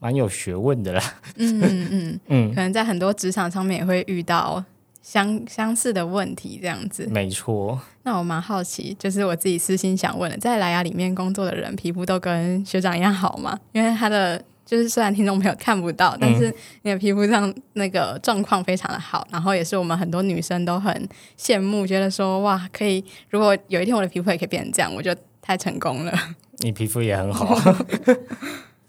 [0.00, 1.02] 蛮有学问的啦，
[1.36, 4.64] 嗯嗯嗯 嗯，可能在很多职场上面也会遇到
[5.02, 7.06] 相相似的问题，这样子。
[7.10, 7.78] 没错。
[8.02, 13.56] 那我蛮好奇，就是我自己私心想问的，在莱雅里面工作的人，皮肤都跟学长一样好吗？
[13.72, 21.08] 因为他的就是虽然听众朋友看不到，但是你的皮肤上那个状况非常的好，然后也是我们很多女生都很
[21.38, 26.12] 羡慕，觉得说哇，可以如果有一天我的皮肤也可以变成这样，我就太成功了。
[26.58, 27.54] 你皮肤也很好。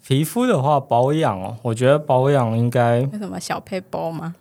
[0.06, 4.36] 皮肤的话，保养哦，我觉得保养应该有什么小配包吗？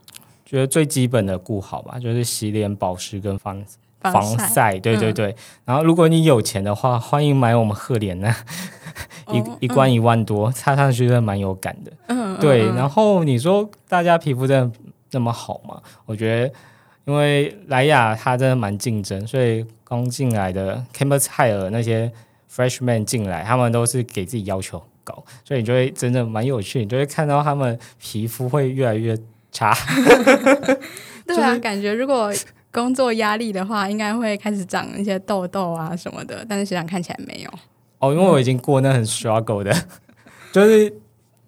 [0.45, 3.65] 觉得最基本的顾好吧，就是洗脸、保湿跟防
[4.01, 4.79] 防晒。
[4.81, 5.35] 对对对。
[5.65, 8.35] 然后，如果你有钱的话，欢迎买我们赫莲呢，
[9.33, 11.93] 一一罐一万多，擦上去真的蛮有感的。
[12.09, 12.37] 嗯。
[12.41, 12.67] 对。
[12.73, 14.77] 然后你说大家皮肤真的
[15.13, 15.81] 那么好吗？
[16.07, 16.53] 我觉得，
[17.05, 22.11] 因为莱雅它真的蛮竞争，所以刚进来的 Campus Hire 那些
[22.53, 24.83] Freshman 进来，他们都是给自己要求。
[25.45, 29.17] 所以你就会真的蛮有趣，你就会看到他们皮肤会越来越
[29.51, 29.75] 差。
[31.27, 32.33] 对啊，感觉如果
[32.73, 36.45] 工作压力的话，应该会开始长一些痘痘啊什么的。
[36.49, 37.51] 但是学长看起来没有。
[37.99, 39.75] 哦，因为我已经过那很 struggle 的，
[40.53, 40.93] 就是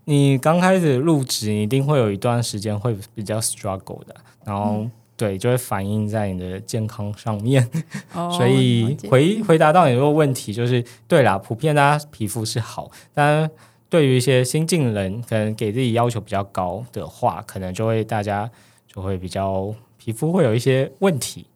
[0.04, 4.86] 你刚开始入职，你一定会有一段时间会比较 struggle 的，然后。
[5.14, 7.68] 对，就会反映在你的健康上面，
[8.36, 13.48] 所以回回答到你这个问题，就是对啦，普遍大家皮肤是好，但
[13.88, 18.50] 对于一些新进人，可能给自己要求比较高的话，可能就会大家
[18.92, 21.46] 就会比较皮肤会有一些问题，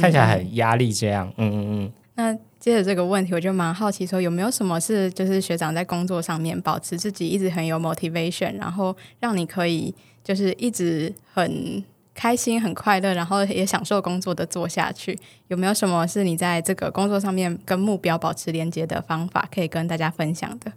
[0.00, 1.32] 看起来很压力这样。
[1.38, 1.92] 嗯嗯嗯。
[2.16, 11.82] 那接着这个问题，我就蛮好奇，说有没有什么是就是学长在工作上面保持自己一直很有 motivation，然后让你可以就是一直很。
[12.16, 15.16] 开心很快乐，然后也享受工作的做下去。
[15.48, 20.72] 有没有什么是你在这个工作上面跟目标保持连接的方法，可以跟大家分享的？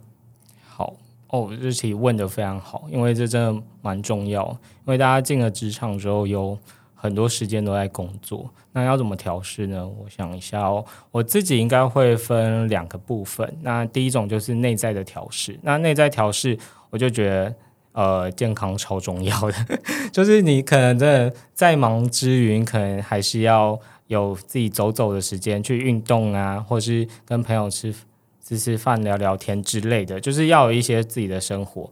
[0.68, 0.94] 好
[1.28, 4.46] 哦，这题问的非常好，因为这真的蛮重要。
[4.84, 6.58] 因为大家进了职场之后，有
[6.94, 9.88] 很多时间都在工作，那要怎么调试呢？
[9.88, 13.56] 我想一下哦，我自己应该会分两个部分。
[13.62, 16.58] 那第一种就是内在的调试，那内在调试，
[16.90, 17.54] 我就觉得。
[17.92, 19.54] 呃，健康超重要的，
[20.12, 27.92] 就是你可能真的在忙之余，可能还是要有自己走走的时间去运动啊，或是跟朋友吃
[28.44, 31.90] 吃吃饭、聊聊天之类的，就是要有一些自己的生活，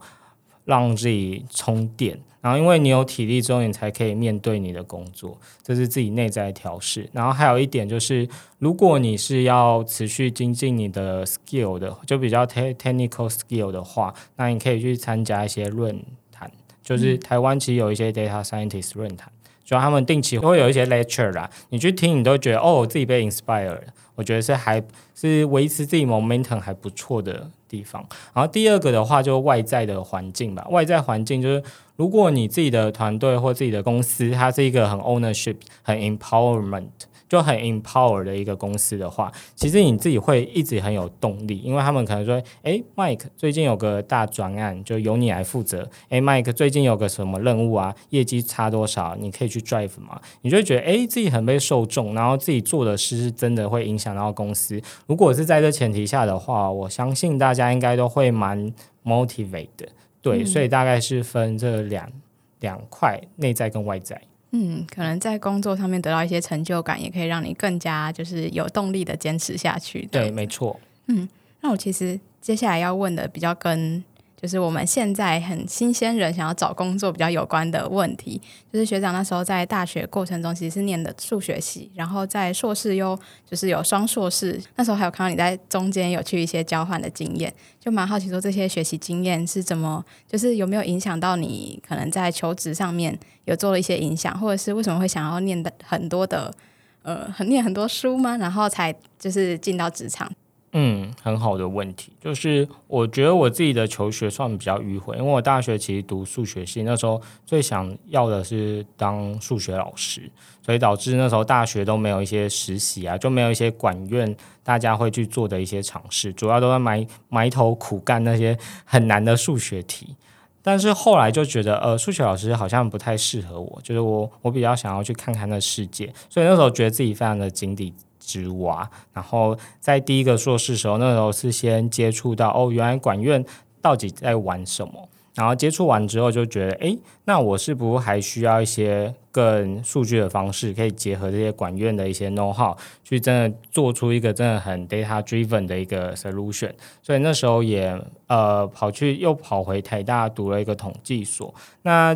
[0.69, 2.19] 让自己充电。
[2.41, 7.09] 然后，因为你有体力之后，你才可以面对你的工作，这是自己内在调试。
[7.11, 8.25] 然后还有一点就是，
[8.59, 16.01] 如果你是要持续精进你的 skill 的，就比较 technical skill 的话，那你可以去参加一些论
[16.31, 16.49] 坛，
[16.81, 19.29] 就是台湾其实有一些 data scientist 论坛，
[19.65, 23.81] 就他们定期会有一些 lecture 啦，你去听，你都觉得哦，自己被 inspired，
[24.19, 24.83] 我觉得是还
[25.15, 28.05] 是维持自己 momentum 还不错的地方。
[28.33, 31.63] 然后第二个的话，就外在的环境吧，外在环境就是
[31.95, 36.89] 如果你自己的团队或自己的公司，它是一个很 ownership、很 empowerment。
[37.29, 45.87] 就很 empower 的一个公司的话，其实你自己会一直很有动力，因为他们可能说，诶 m i k e 最近有个大专案，就由你来负责。
[46.09, 50.19] 诶 m i k e 最近有个什么任务啊，业绩差多少，你可以去 drive 嘛？
[50.41, 54.81] 你就会觉得，诶，自己很被受众，然后自己做的事是真的会影响到公司。
[55.05, 58.73] 如果是在这前提下的话，我相信大家应该都会蛮
[59.05, 59.87] motivate 的。
[60.21, 62.11] 对，所以大概是分这两
[62.59, 64.19] 两块，内在跟外在。
[64.51, 70.07] 嗯，可能在工作上面得到一些成就感，也可以让你更加就是有动力的坚持下去。
[70.11, 70.79] 对，没错。
[71.07, 71.27] 嗯，
[71.61, 74.03] 那我其实接下来要问的比较跟。
[74.41, 96.53] 就是我们现在很新鲜人想要找工作比较有关的问题，就是学长那时候在大学过程中其实是念的数学系，然后在硕士又就是有双硕士，那时候还有看到你在中间有去一些交换的经验，就蛮好奇说这些学习经验是怎么，就是有没有影响到你可能在求职上面有做了一些影响，或者是为什么会想要念的很多的
[97.01, 98.37] 呃很念很多书吗？
[98.37, 100.31] 然后才就是进到职场。
[100.73, 110.29] 嗯，很好的问题，就是我觉得我自己的求学算比较迂回，因为我大学其实读数学系，那时候最想要的是当数学老师，
[110.63, 118.55] 所以导致那时候大学都没有一些实习啊，就没有一些管院大家会去做的一些尝试，主要都在埋埋头苦干那些
[118.85, 120.15] 很难的数学题。
[120.61, 127.91] 但是后来就觉得，呃，数学老师好像不太适合我，就是我我比较想要去看看那世界，所以那时候觉得自己非常的井底。
[128.29, 133.43] 之蛙，然后在第一个硕士时候，那时候是先接触到哦，原来管院
[133.81, 135.09] 到底在玩什么。
[135.35, 146.71] 然后接触完之后，就觉得哎，那我是不是还需要一些更数据的方式，可以结合这些管院的一些 know how，去真的做出一个真的很 data driven 的一个 solution。
[147.01, 151.53] 所以那时候也呃跑去又跑回台大读了一个统计所。
[151.83, 152.13] 那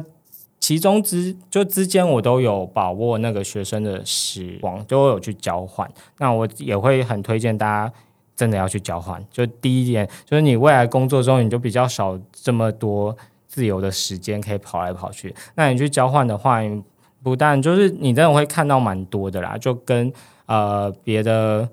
[0.64, 5.86] 其中之就之间，我都有把握那个学生的时光，都有去交换。
[6.20, 7.94] 那我也会很推荐大家
[8.34, 9.22] 真的要去交换。
[9.30, 13.14] 就第一点，就是你未来工作中，你就比较少这么多
[13.46, 15.36] 自由的时间可以跑来跑去。
[15.56, 16.62] 那你去交换的话，
[17.22, 20.14] 不但就是你真的会看到蛮多的啦，就跟
[20.46, 21.68] 呃别的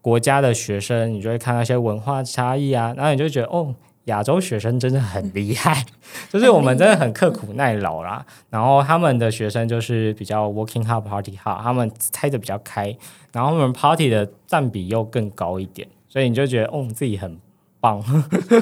[0.00, 3.72] 国家的学生，你就会看到一些文化差异啊，然后你就觉得哦。
[4.04, 5.84] 亚洲学生真的很厉害，
[6.28, 8.24] 就是我们真的很刻苦耐劳啦。
[8.50, 12.96] 然后他们的学生就是比较 working hard party hard，他们猜的比较开，
[13.32, 17.38] 然后我们 party 的占比又更高一点，所以你就觉得哦自己很
[17.80, 18.02] 棒。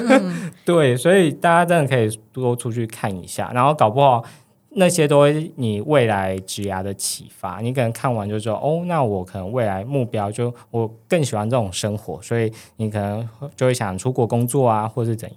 [0.65, 4.23] 对，所以大家真的可以多出去看一下，然后搞不好。
[4.73, 15.29] 那些都会你未来职涯的启发，你可能看完就说哦，那我可能未来目标就我更喜欢这种生活，所以你可能就会想出国工作啊，或是怎，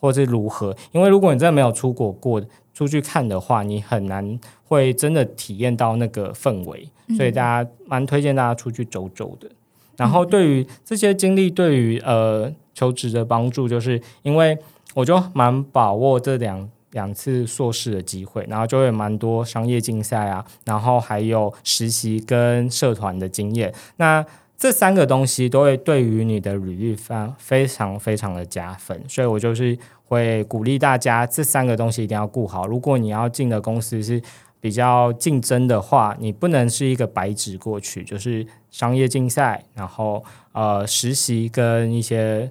[0.00, 0.76] 或是如何？
[0.90, 2.42] 因为如果你真的没有出国过，
[2.74, 9.48] 出去看的话，你很难会真的体验到那个氛围，所以大家蛮推荐大家出去走走的。
[9.96, 14.58] 然后对于这些经历，对于呃求职的帮助，就是因为
[14.94, 16.68] 我就蛮把握这两。
[16.92, 23.72] 两次硕士的机会，然后就会蛮多商业竞赛啊，然后还有实习跟社团的经验。
[23.96, 24.24] 那
[24.56, 32.66] 这三个东西都会对于你的履历方非常非常的加分，所以我就是会鼓励大家这三个东西一定要顾好。
[32.66, 34.22] 如果你要进的公司是
[34.60, 42.50] 比较竞争的话，你不能是一个白纸过去，就是商业竞赛，然后呃实习跟一些。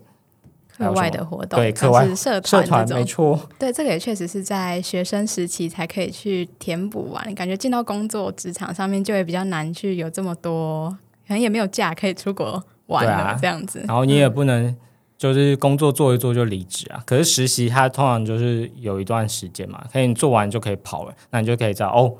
[0.81, 3.39] 课外的活动，对，课外社团没错。
[3.59, 7.35] 对，这个也确实是在学生时期才可以去填补完。
[7.35, 10.89] 感觉进到工作职场上面，就会比较难去有这么多，
[11.27, 13.83] 可能也没有假可以出国玩了这样子。
[13.87, 14.75] 然后你也不能
[15.17, 17.01] 就是工作做一做就离职啊。
[17.05, 22.15] 可是实习它通常就是有一段时间嘛，可以你做完就可以跑了，那你就可以知道哦，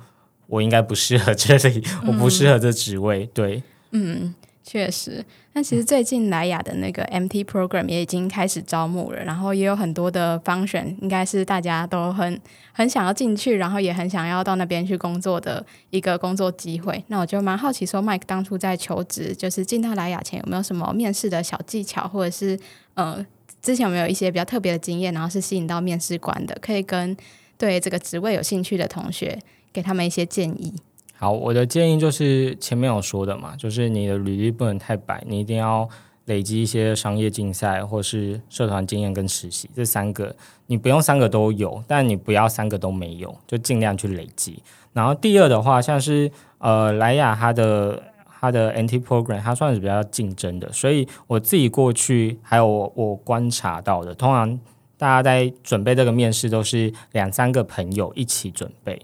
[0.48, 3.30] 我应该不适合这里，我不适合这职位。
[3.34, 4.34] 对，嗯。
[4.72, 12.40] 确实，那其实最近莱雅的那个 MT Program 也已经开始招募了，然后也有很多的方选，应该是大家都很
[12.72, 17.04] 很想要进去，然后也很想要到那边去工作的一个工作机会。
[17.08, 22.58] 那我就蛮好奇，说 Mike 当初在求职，就是进到莱雅前有没有什么面试的小技巧，或者是
[22.94, 23.26] 呃
[23.62, 27.18] 之前有没有一些比较特别的经验，然后是吸引到面试官的，可以跟
[27.58, 29.38] 对这个职位有兴趣的同学
[29.74, 30.74] 给他们一些建议。
[31.22, 35.88] 好，我的建议就是前面有说的嘛，就是你的履历不能太白，你一定要
[36.26, 44.64] 累积一些商业竞赛或是社团经验跟实习，这三个你不用三个都有，但你不要三个都没有，就尽量去累积。
[44.94, 48.02] 然后第二的话，像是呃莱雅它的
[48.40, 54.60] 它的 NT program，它算是比较竞争的，所以我自己过去还有我我观察到的，通常
[54.98, 59.00] 大家在准备这个面试都是两三个朋友一起准备。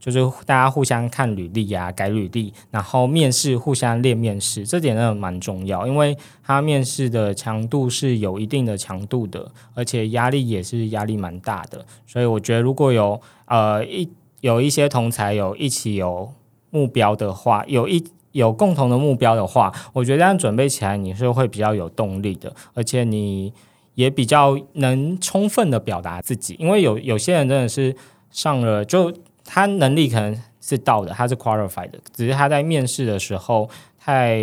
[0.00, 14.08] 就是大家互相看履历啊，改履历，然后面试互相练面试，这点真的蛮重要，因为他面试的强度是有一定的强度的，而且压力也是压力蛮大的，所以我觉得如果有呃一
[14.40, 16.32] 有一些同才有一起有
[16.70, 23.52] 目标的话，有一有共同的目标的话，我觉得这样准备起来你是会比较有动力的，而且你
[23.96, 27.94] 也比较能充分的表达自己，因为有有些人真的是
[28.30, 29.12] 上了就。
[29.52, 34.36] 他能力可能是到的，他是 qualified 的，只是他在面试的时候太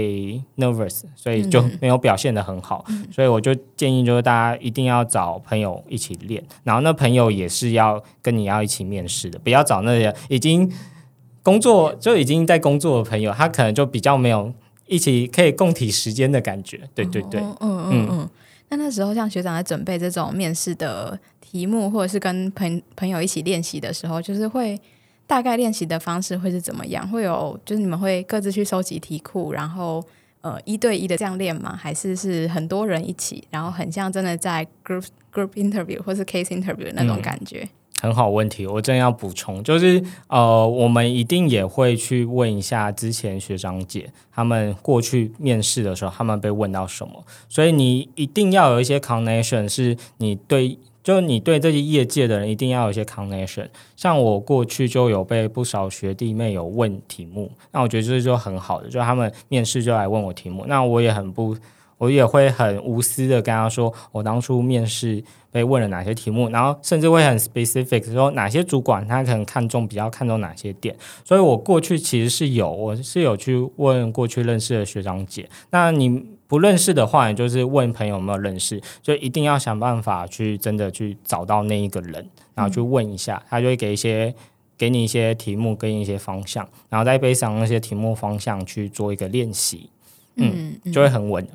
[0.57, 2.85] nervous，所以就没有表现的很好。
[3.09, 10.69] 所以我就建议，就是大家一定要找朋友一起练，然后那朋友也是要跟你要一起面试的，不要找那些已经
[11.41, 14.51] 工作就已经在工作的朋友，他可能就比较没有
[14.87, 16.81] 一起可以共体时间的感觉。
[16.93, 18.29] 对对对，嗯嗯嗯。
[18.67, 24.77] 那那时候像学长在准备这种面试的题目，或者是跟朋朋友一起练习的时候，就是会。
[25.27, 27.05] 大概练习的方式会是怎么样？
[27.09, 30.01] 会有就是你们会各自去收集题库，然后
[30.39, 31.77] 呃一对一的这样练吗？
[31.77, 37.67] 还是是很多人一起，然后很像真的在 group group interview 或是 case interview 那种感觉？
[37.99, 50.79] 很好问题，我正要补充，就是呃我们一定也会去问一下之前学长姐他们过去面试的时候，他们被问到什么，所以你一定要有一些 connection，是你对。
[51.07, 61.55] 就你对这些业界的人一定要有一些 connection，像我过去就有被不少学弟妹有问题目，那我觉得这就很好的，就他们面试就来问我题目，那我也很不，
[61.97, 70.93] 我也会很无私的跟他说，我当初面试被问了哪些题目，然后甚至会很 specific 说哪些主管他可能看重比较看重哪些点，
[71.23, 76.35] 所以我过去其实是有，我是有去问过去认识的学长姐，那你。
[76.47, 84.33] 不认识的话，你就是问朋友有没有认识，就一定要想办法去真的去找到那一个人，然后去问一下，他就会给一些
[84.77, 89.89] 给你一些题目跟一些方向，然后再背上那些题目方向去做一个练习，
[90.35, 91.47] 嗯，就会很稳。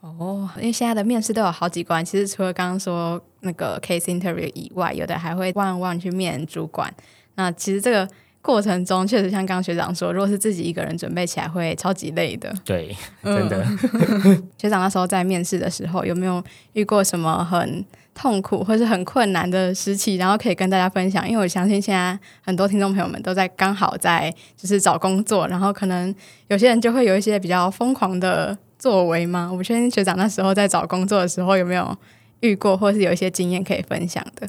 [0.00, 6.92] 哦，因为现在的面试都有好几关，其实除了刚刚说那个 case interview 以外，有的还会 one one 去面主管。
[7.36, 8.08] 那其实这个。
[8.46, 12.54] 过程中确实像刚刚学长说，如果是自己一个人准备起来会超级累的。
[12.64, 12.94] 对，
[13.24, 13.66] 真的。
[14.56, 16.40] 学长那时候在面试的时候有没有
[16.74, 17.84] 遇过什么很
[18.14, 21.28] 痛苦或是很困难的时期，然后可以跟大家分享？
[21.28, 26.14] 因为我相信现在很多听众朋友们都在刚好在就是找工作，然后可能
[26.46, 29.48] 有些人就会有一些比较疯狂的作为嘛。
[29.50, 31.96] 我不确定学长那时候在找工作的时候有没有
[32.40, 34.48] 遇过，或是有一些经验可以分享的。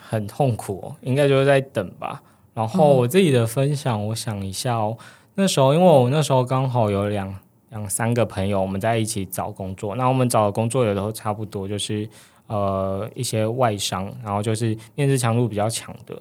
[0.00, 2.22] 很痛苦，哦应该就是在等吧。
[2.54, 4.96] 然后我自己的分享，我想一下哦。
[5.34, 7.34] 那时候，因为我那时候刚好有两
[7.70, 9.96] 两三个朋友，我们在一起找工作。
[9.96, 12.08] 那我们找的工作有的时候差不多，就是
[12.46, 16.16] 呃一些外商，然后就是面试强度比较强的。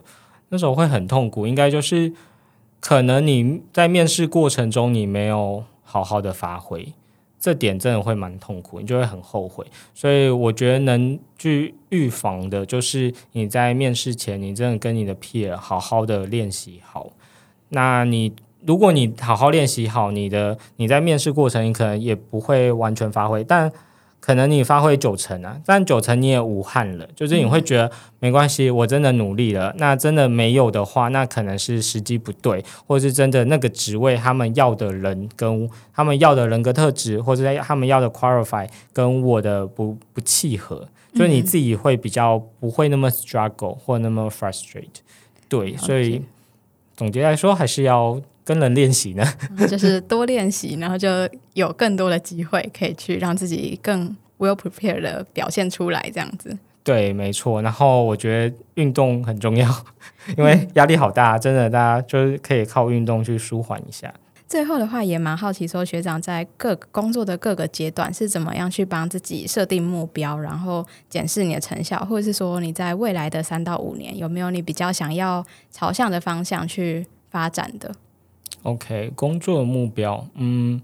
[0.49, 2.11] 那时候会很痛苦，应该就是
[2.79, 6.93] 可能你在面试过程中你没有好好的发挥。
[7.43, 9.65] 这点真的会蛮痛苦，你就会很后悔。
[9.93, 17.11] 所以我觉得能去预防的，就是你在面试前，你真的跟你的 peer 好好的练习好。
[17.67, 18.31] 那你
[18.65, 23.69] 如果你好好练习好，你的你在面试过程，你可能也不会完全发挥，但。
[24.25, 29.75] 可能你发挥九成啊，但九成你也无憾了，就是你会觉得没关系，我真的努力了。
[29.77, 45.03] 那真的没有的话，那可能是时机不对，或者是真的那个职位他们要的人跟他们要的人格特质，或者他们要的 qualify 跟我的不不契合，就是你自己会比较不会那么 struggle 或那么 frustrate。
[45.49, 46.21] 对，所以
[46.95, 48.21] 总结来说，还是要。
[48.45, 49.23] 跟人练习呢，
[49.69, 51.07] 就是多练习，然后就
[51.53, 56.57] 有更多的机会可以去让自己更 well prepared 的表现出来，这样子。
[56.83, 57.61] 对，没错。
[57.61, 59.69] 然后我觉得运动很重要，
[60.37, 64.13] 因为压力好大，真的，大家就是可以靠运动去舒缓一下。
[64.45, 77.91] 最后的话，也蛮好奇，说学长在各工作的各个阶段是怎么样去帮自己设定目标，然后检视你的成效，或者是说你在未来的三到五年有没有你比较想要朝向的方向去发展的
[78.63, 80.81] ？OK，工作的目标，嗯，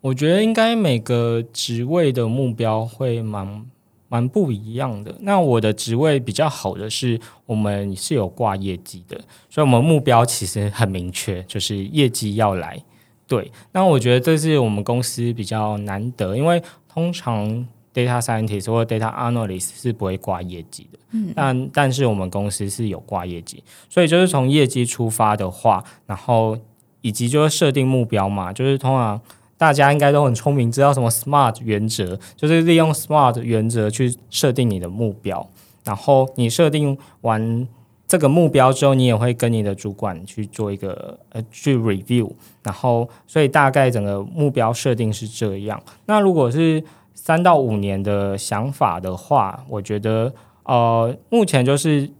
[0.00, 3.66] 我觉得应该每个职位的目标会蛮
[4.08, 5.14] 蛮不一样的。
[5.20, 9.18] 那我的职位比较好的是，我们是有挂业绩的，
[9.48, 12.78] 所以我们目标其实很明确，就是业绩要来。
[13.26, 17.48] 对，那我觉得这是我们公司比较难得，因为通常
[17.94, 26.58] data scientist 或 data analyst 是不会挂业绩的，嗯，但但是我们公司是有挂业绩，所以就是从业绩出发的话，然后
[27.02, 29.20] 以及就是设定目标嘛，就是通常
[29.58, 35.46] 大家应该都很聪明，知道什么 SMART 原则，就是利用 SMART 原则去设定你的目标，
[35.84, 37.68] 然后你设定完。
[38.08, 42.30] 这个目标之后，你也会跟你的主管去做一个呃去 review，
[42.62, 45.82] 然后所以大概整个目标设定是这样。
[46.04, 46.84] 那如果是
[47.14, 50.30] 三到五年的想法的话，我觉得
[50.64, 52.10] 呃目前就是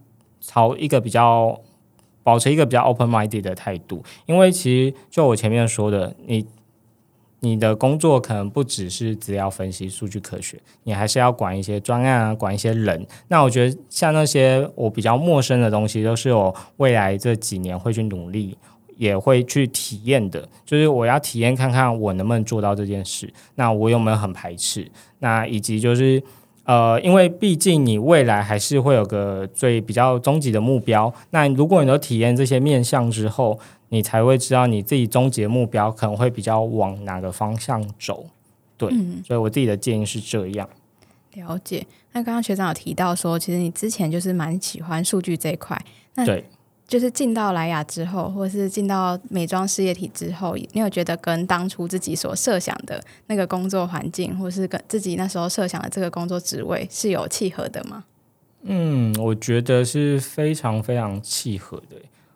[0.41, 1.59] 朝一个比较
[2.23, 6.45] 保持一个比较 open minded 的态度，因为其实就我前面说的，你。
[7.45, 13.05] 你的工作可能不只是资料分析、数据科学，你还是要管一些专案啊，管一些人。
[13.27, 18.57] 那我觉得像那些我比较陌生的东西，都是我未来这几年会去努力，
[18.95, 20.47] 也会去体验的。
[20.65, 23.29] 就是我要体验看看我能不能做到这件事。
[23.55, 24.89] 那我有没有很排斥？
[25.19, 26.23] 那以及就是
[26.65, 31.13] 呃，因为毕竟你未来还是会有个最比较终极的目标。
[31.31, 33.59] 那如果你都体验这些面向之后，
[33.89, 38.25] 你才会知道你自己终极目标可能会比较往哪个方向走，
[38.77, 38.89] 对，
[39.25, 40.67] 所以我自己的建议是这样。
[41.33, 41.85] 了解。
[42.13, 45.79] 那刚刚学长有提到说，其实你之前就是蛮喜欢数据这一块，
[46.15, 46.45] 那对，
[46.93, 58.03] 就是进到莱雅之后，或者是进到美妆事业体之后，你有觉得跟当初自己所设想的那个工作环境，或是跟自己那时候设想的这个工作职位是有契合的吗？
[58.61, 61.95] 嗯，我觉得是非常非常契合的。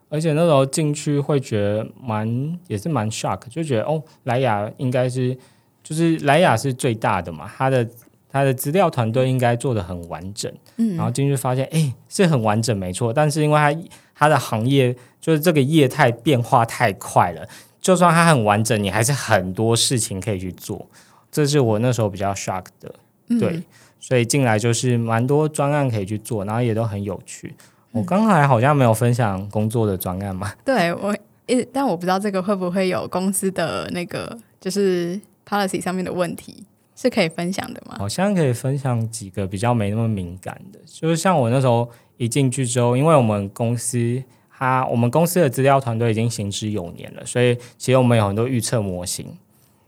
[0.09, 5.37] 而且那时候进去会觉得蛮也是蛮 shock，就觉得哦，莱雅应该是
[5.83, 7.87] 就是莱雅是最大的嘛，它的
[8.27, 13.71] 他的资料团队应该做的很完整，嗯，然后进去发现哎是很完整没错，但是因为它
[14.17, 17.47] 它的行业就是这个业态变化太快了，
[17.79, 20.87] 就算它很完整，你还是很多事情可以去做，
[21.31, 22.93] 这是我那时候比较 shock 的，
[23.39, 23.61] 对，
[23.99, 27.53] 所以进来就是蛮多专案可以去做，然后也都很有趣。
[27.91, 30.51] 我刚才好像没有分享工作的专案嘛？
[30.65, 31.15] 对我，
[31.45, 36.63] 一但我不知道这个会不会有公司的那个就是 policy 上面的问题，
[36.95, 37.95] 是可以分享的吗？
[37.97, 49.25] 好像可以分享几个比较没那么敏感的，就是像我那时候一进去之后，因为我们公司它我们公司的资料团队已经行之有年了，所以其实我们有很多预测模型。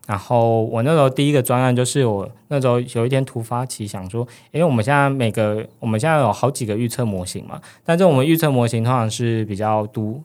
[0.07, 10.19] 然后我那时候第一个专案就是我那时候有一天突发奇想说，因为我们现在每个我们现在有好几个预测模型嘛，但是我们预测模型通常是比较独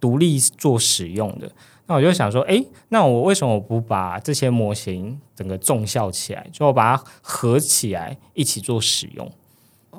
[0.00, 1.50] 独立做使用的。
[1.86, 9.30] 那我就想说，哎，那我为什么不把这些模型整个重效起来，就把它合起来一起做使用？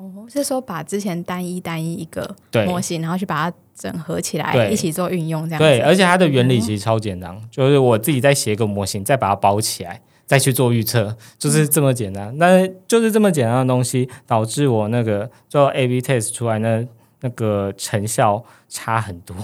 [0.00, 2.34] 哦，是说把之前单一单一一个
[2.66, 3.56] 模型，然后去把它。
[3.80, 12.36] 整合起来一起做运用，这样对，而且它的原理其实超简单，就是我自己再写一个模型，再把它包起来，再去做预测，就是这么简单。
[12.38, 16.86] 但是就是这么简单的东西，导致我那个做 A/B test 出来那
[17.22, 19.34] 那个成效差很多，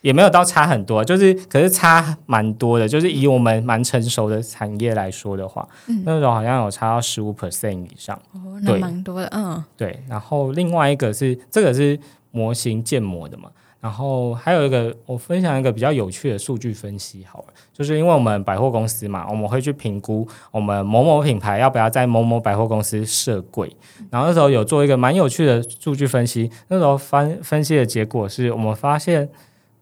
[0.00, 2.88] 也没有到差很多，就是可是差蛮多的。
[2.88, 5.68] 就是以我们蛮成熟的产业来说的话，
[6.04, 10.02] 那种好像有差到十五 percent 以上，哦，那蛮多的，嗯，对。
[10.08, 11.98] 然后另外一个是这个是
[12.30, 13.50] 模型建模的嘛。
[13.80, 23.74] 然后还有一个，我分享一个比较有趣的数据分析，好了，就是因为我们百货公司嘛，我们会去评估我们某某品牌要不要在某某百货公司设柜。
[24.10, 29.26] 然后那时候有做一个蛮有趣的数据分析，那时候分分析的结果是我们发现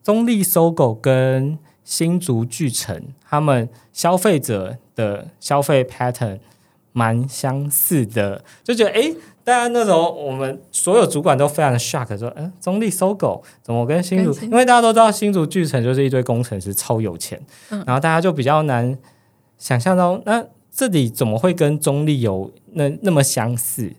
[0.09, 2.99] 中立搜狗跟新竹巨城
[3.29, 6.39] 他们消费者的消费 pattern
[6.93, 9.13] 蛮相似的，就觉得哎。
[9.45, 14.31] 大家那时候，我们所有主管都非常的 shock，说：“嗯，中立搜狗怎么跟新竹？
[14.43, 17.41] 因为大家都知道新竹巨城就是一堆工程师，超有钱。
[17.71, 18.99] 然后大家就比较难
[19.57, 23.91] 想象到，那这里怎么会跟中立有那那么相似？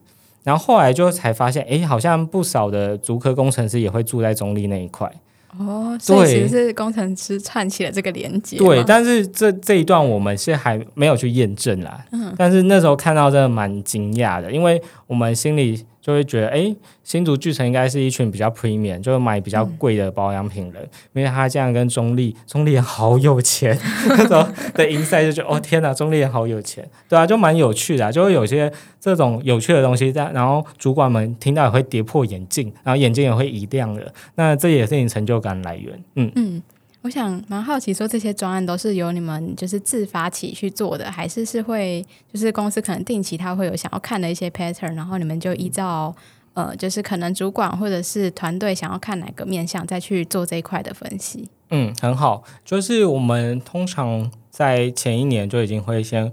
[0.44, 5.12] 然后后来就才发现，哎，好像不少的竹科工程师也会住在中立那一块。”
[5.58, 8.58] 哦，所以其实是工程师串起了这个连接。
[8.58, 12.06] 对，但是这这一段我们是还没有去验证啦。
[12.12, 15.86] 嗯，但是那时候看到真的蛮惊讶的，因为我们心里。
[16.02, 23.78] 就会觉得，哎，新竹巨城应该是一群比较 premium，就是买比较贵的保养品人，因为他这样跟中立，中立人好有钱，
[24.10, 36.62] 那种的 i 赛就觉得，哦天哪，中立人好有钱，对啊，就蛮有趣的，就会有些这种有趣的东西在，然后主管们听到也会跌破眼镜，然后眼睛也会一亮的，那这也是你成就感来源，嗯嗯。
[37.02, 46.14] 我想蛮好奇，说这些专案都是由你们就是自发起去做的，还是是会就是公司可能定期他会有想要看的一些 pattern，然后你们就依照
[46.54, 51.50] 呃，就是可能主管或者是团队想要看哪个面向，再去做这一块的分析。
[51.70, 56.32] 嗯，很好，就是我们通常在前一年就已经会先。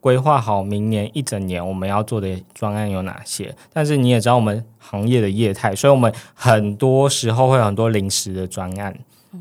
[0.00, 3.56] 规划好明年一整年我们要做的专案有哪些。
[3.72, 8.94] 但是你也知道我们行业的业态，所以我们很多时候会有很多临时的专案。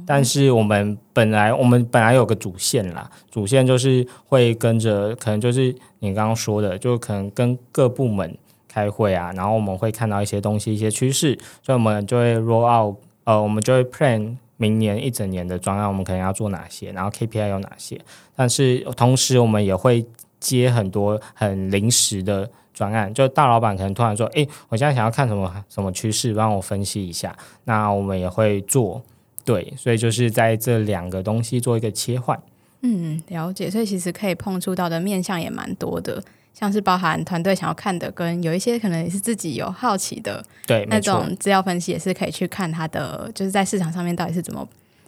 [0.06, 8.38] 但是我们本来我们本来有个主线啦，主线就是会跟着，可能就是你刚刚说的，就可能跟各部门
[8.68, 18.00] 开会啊，然后我们会看到一些东西、一些趋势，所以我们就会 roll out，呃，我们就会 plan 明年一整年的专案，我们可能要做哪些，然后 KPI 有哪些。
[18.36, 20.06] 但是同时我们也会
[20.40, 27.36] 接很多很临时的专案，就大老板可能突然说：“诶，我现在想要看什么什么趋势，帮我分析一下。”
[27.66, 29.02] 那我们也会做。
[29.46, 32.40] 对，所以就是在这两个东西做一个切换。
[32.82, 33.70] 嗯，了解。
[33.70, 36.22] 所以其实可以碰触到的面向也蛮多的，
[36.54, 44.68] 像是包含团队想要看的，跟有一些可能也是自己有好奇的，对，那种资料分析也是可以去看它的，就是在市场上面到底是怎么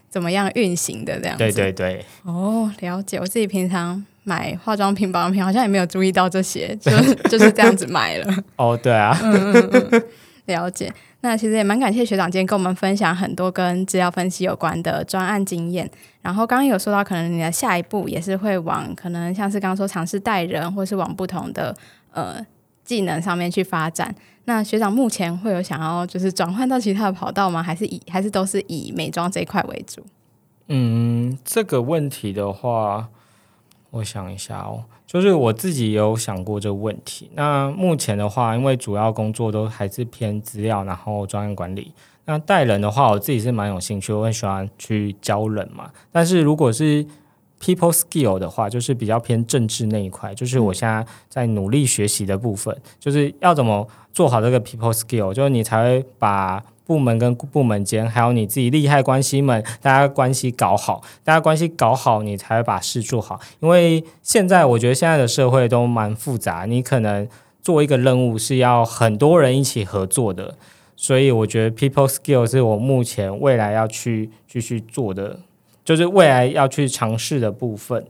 [0.10, 1.38] 怎么样运行的这样。
[1.38, 2.06] 对对对。
[2.24, 3.18] 哦，了解。
[3.18, 6.92] 我自己平常买化妆品、保养品，好像也没有注意到这些，就
[7.30, 8.36] 就是这样子买了。
[8.56, 9.18] 哦，对啊。
[9.22, 10.04] 嗯嗯嗯，
[10.46, 10.94] 了解。
[11.26, 15.90] 那其实也蛮感谢学长今天跟我们分享很多跟资料分析有关的专案经验。
[16.22, 21.76] 然后刚刚有说到，可能你的下一步也是会往可能像是刚刚说尝试带人，或是往不同的
[22.12, 22.46] 呃
[22.84, 24.14] 技能上面去发展。
[24.44, 27.64] 那学长目前会有想要就是转换到其他的跑道吗？
[27.64, 30.06] 还是以还是都是以美妆这一块为主？
[30.68, 33.10] 嗯，这个问题的话，
[33.90, 34.86] 我想一下哦。
[35.16, 37.32] 就是我自己也有想过这个问题。
[37.36, 41.94] 那目前的话，因为主要工作都还是偏资料，然后专业管理。
[42.26, 45.90] 那带人的话，我自己是蛮有兴趣，我很喜欢去教人嘛。
[46.12, 47.06] 但是如果是
[47.62, 56.62] people skill 的话，就是比较偏政治那一块，就是我现在在努力学习的部分，就是要怎么做好这个 people skill，就是你才会把。
[56.86, 63.40] 部门跟部门间，还有你自己利害关系们，大家关系搞好，大家关系搞好，你才会把事做好。
[63.60, 67.28] 因为现在我觉得现在的社会都蛮复杂，你可能
[67.62, 70.56] 做一个任务是要很多人一起合作的，
[70.96, 75.40] 所以我觉得 people skill 是我目前未来要去继续做的，
[75.84, 78.06] 就是未来要去尝试的部分。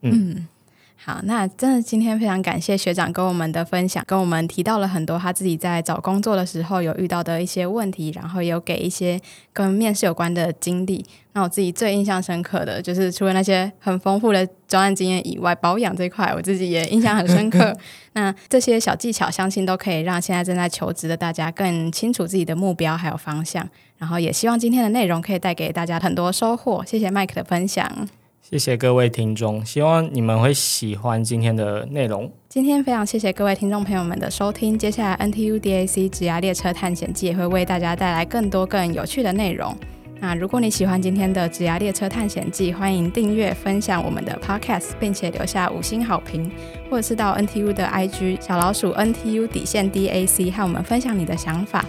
[0.00, 0.48] 嗯。
[0.96, 9.20] 好，那真的今天非常感谢学长跟我们的分享，跟我们提到了很多他自己在找工作的时候有遇到的一些问题，然后有给一些
[9.52, 11.04] 跟面试有关的经历。
[11.34, 17.76] 那我自己最印象深刻的就是除了那些很丰富的专案经验以外，保养这块我自己也印象很深刻。
[18.14, 23.68] 那这些小技巧，相信都可以让现在正在求职的大家更清楚自己的目标还有方向。
[23.98, 26.82] 然后也希望今天的内容可以带给大家很多收获。
[26.86, 28.08] 谢谢麦克的分享。
[28.50, 32.30] 谢谢各位听众，希望你们会喜欢今天的内容。
[32.46, 34.78] 今天非常谢谢各位听众朋友们的收听。
[34.78, 39.74] 接下来 NTU DAC 职涯列车探险记也会为大家带来更多更有趣的内容。
[40.20, 46.52] 那如果你喜欢今天的职涯列车探险记，欢迎订阅、分享我们的 Podcast，并且留下五星好评，
[46.90, 51.82] 或者是到 NTU 的 IG 小老鼠 NTU 底线 DAC 和我们分享你的想法。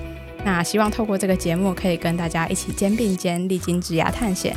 [0.46, 4.56] 那希望透过这个节目，可以跟大家一起肩并肩，历经职涯探险。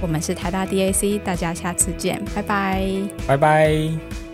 [0.00, 2.86] 我们是台大 DAC，大家下次见，拜拜，
[3.26, 4.29] 拜拜。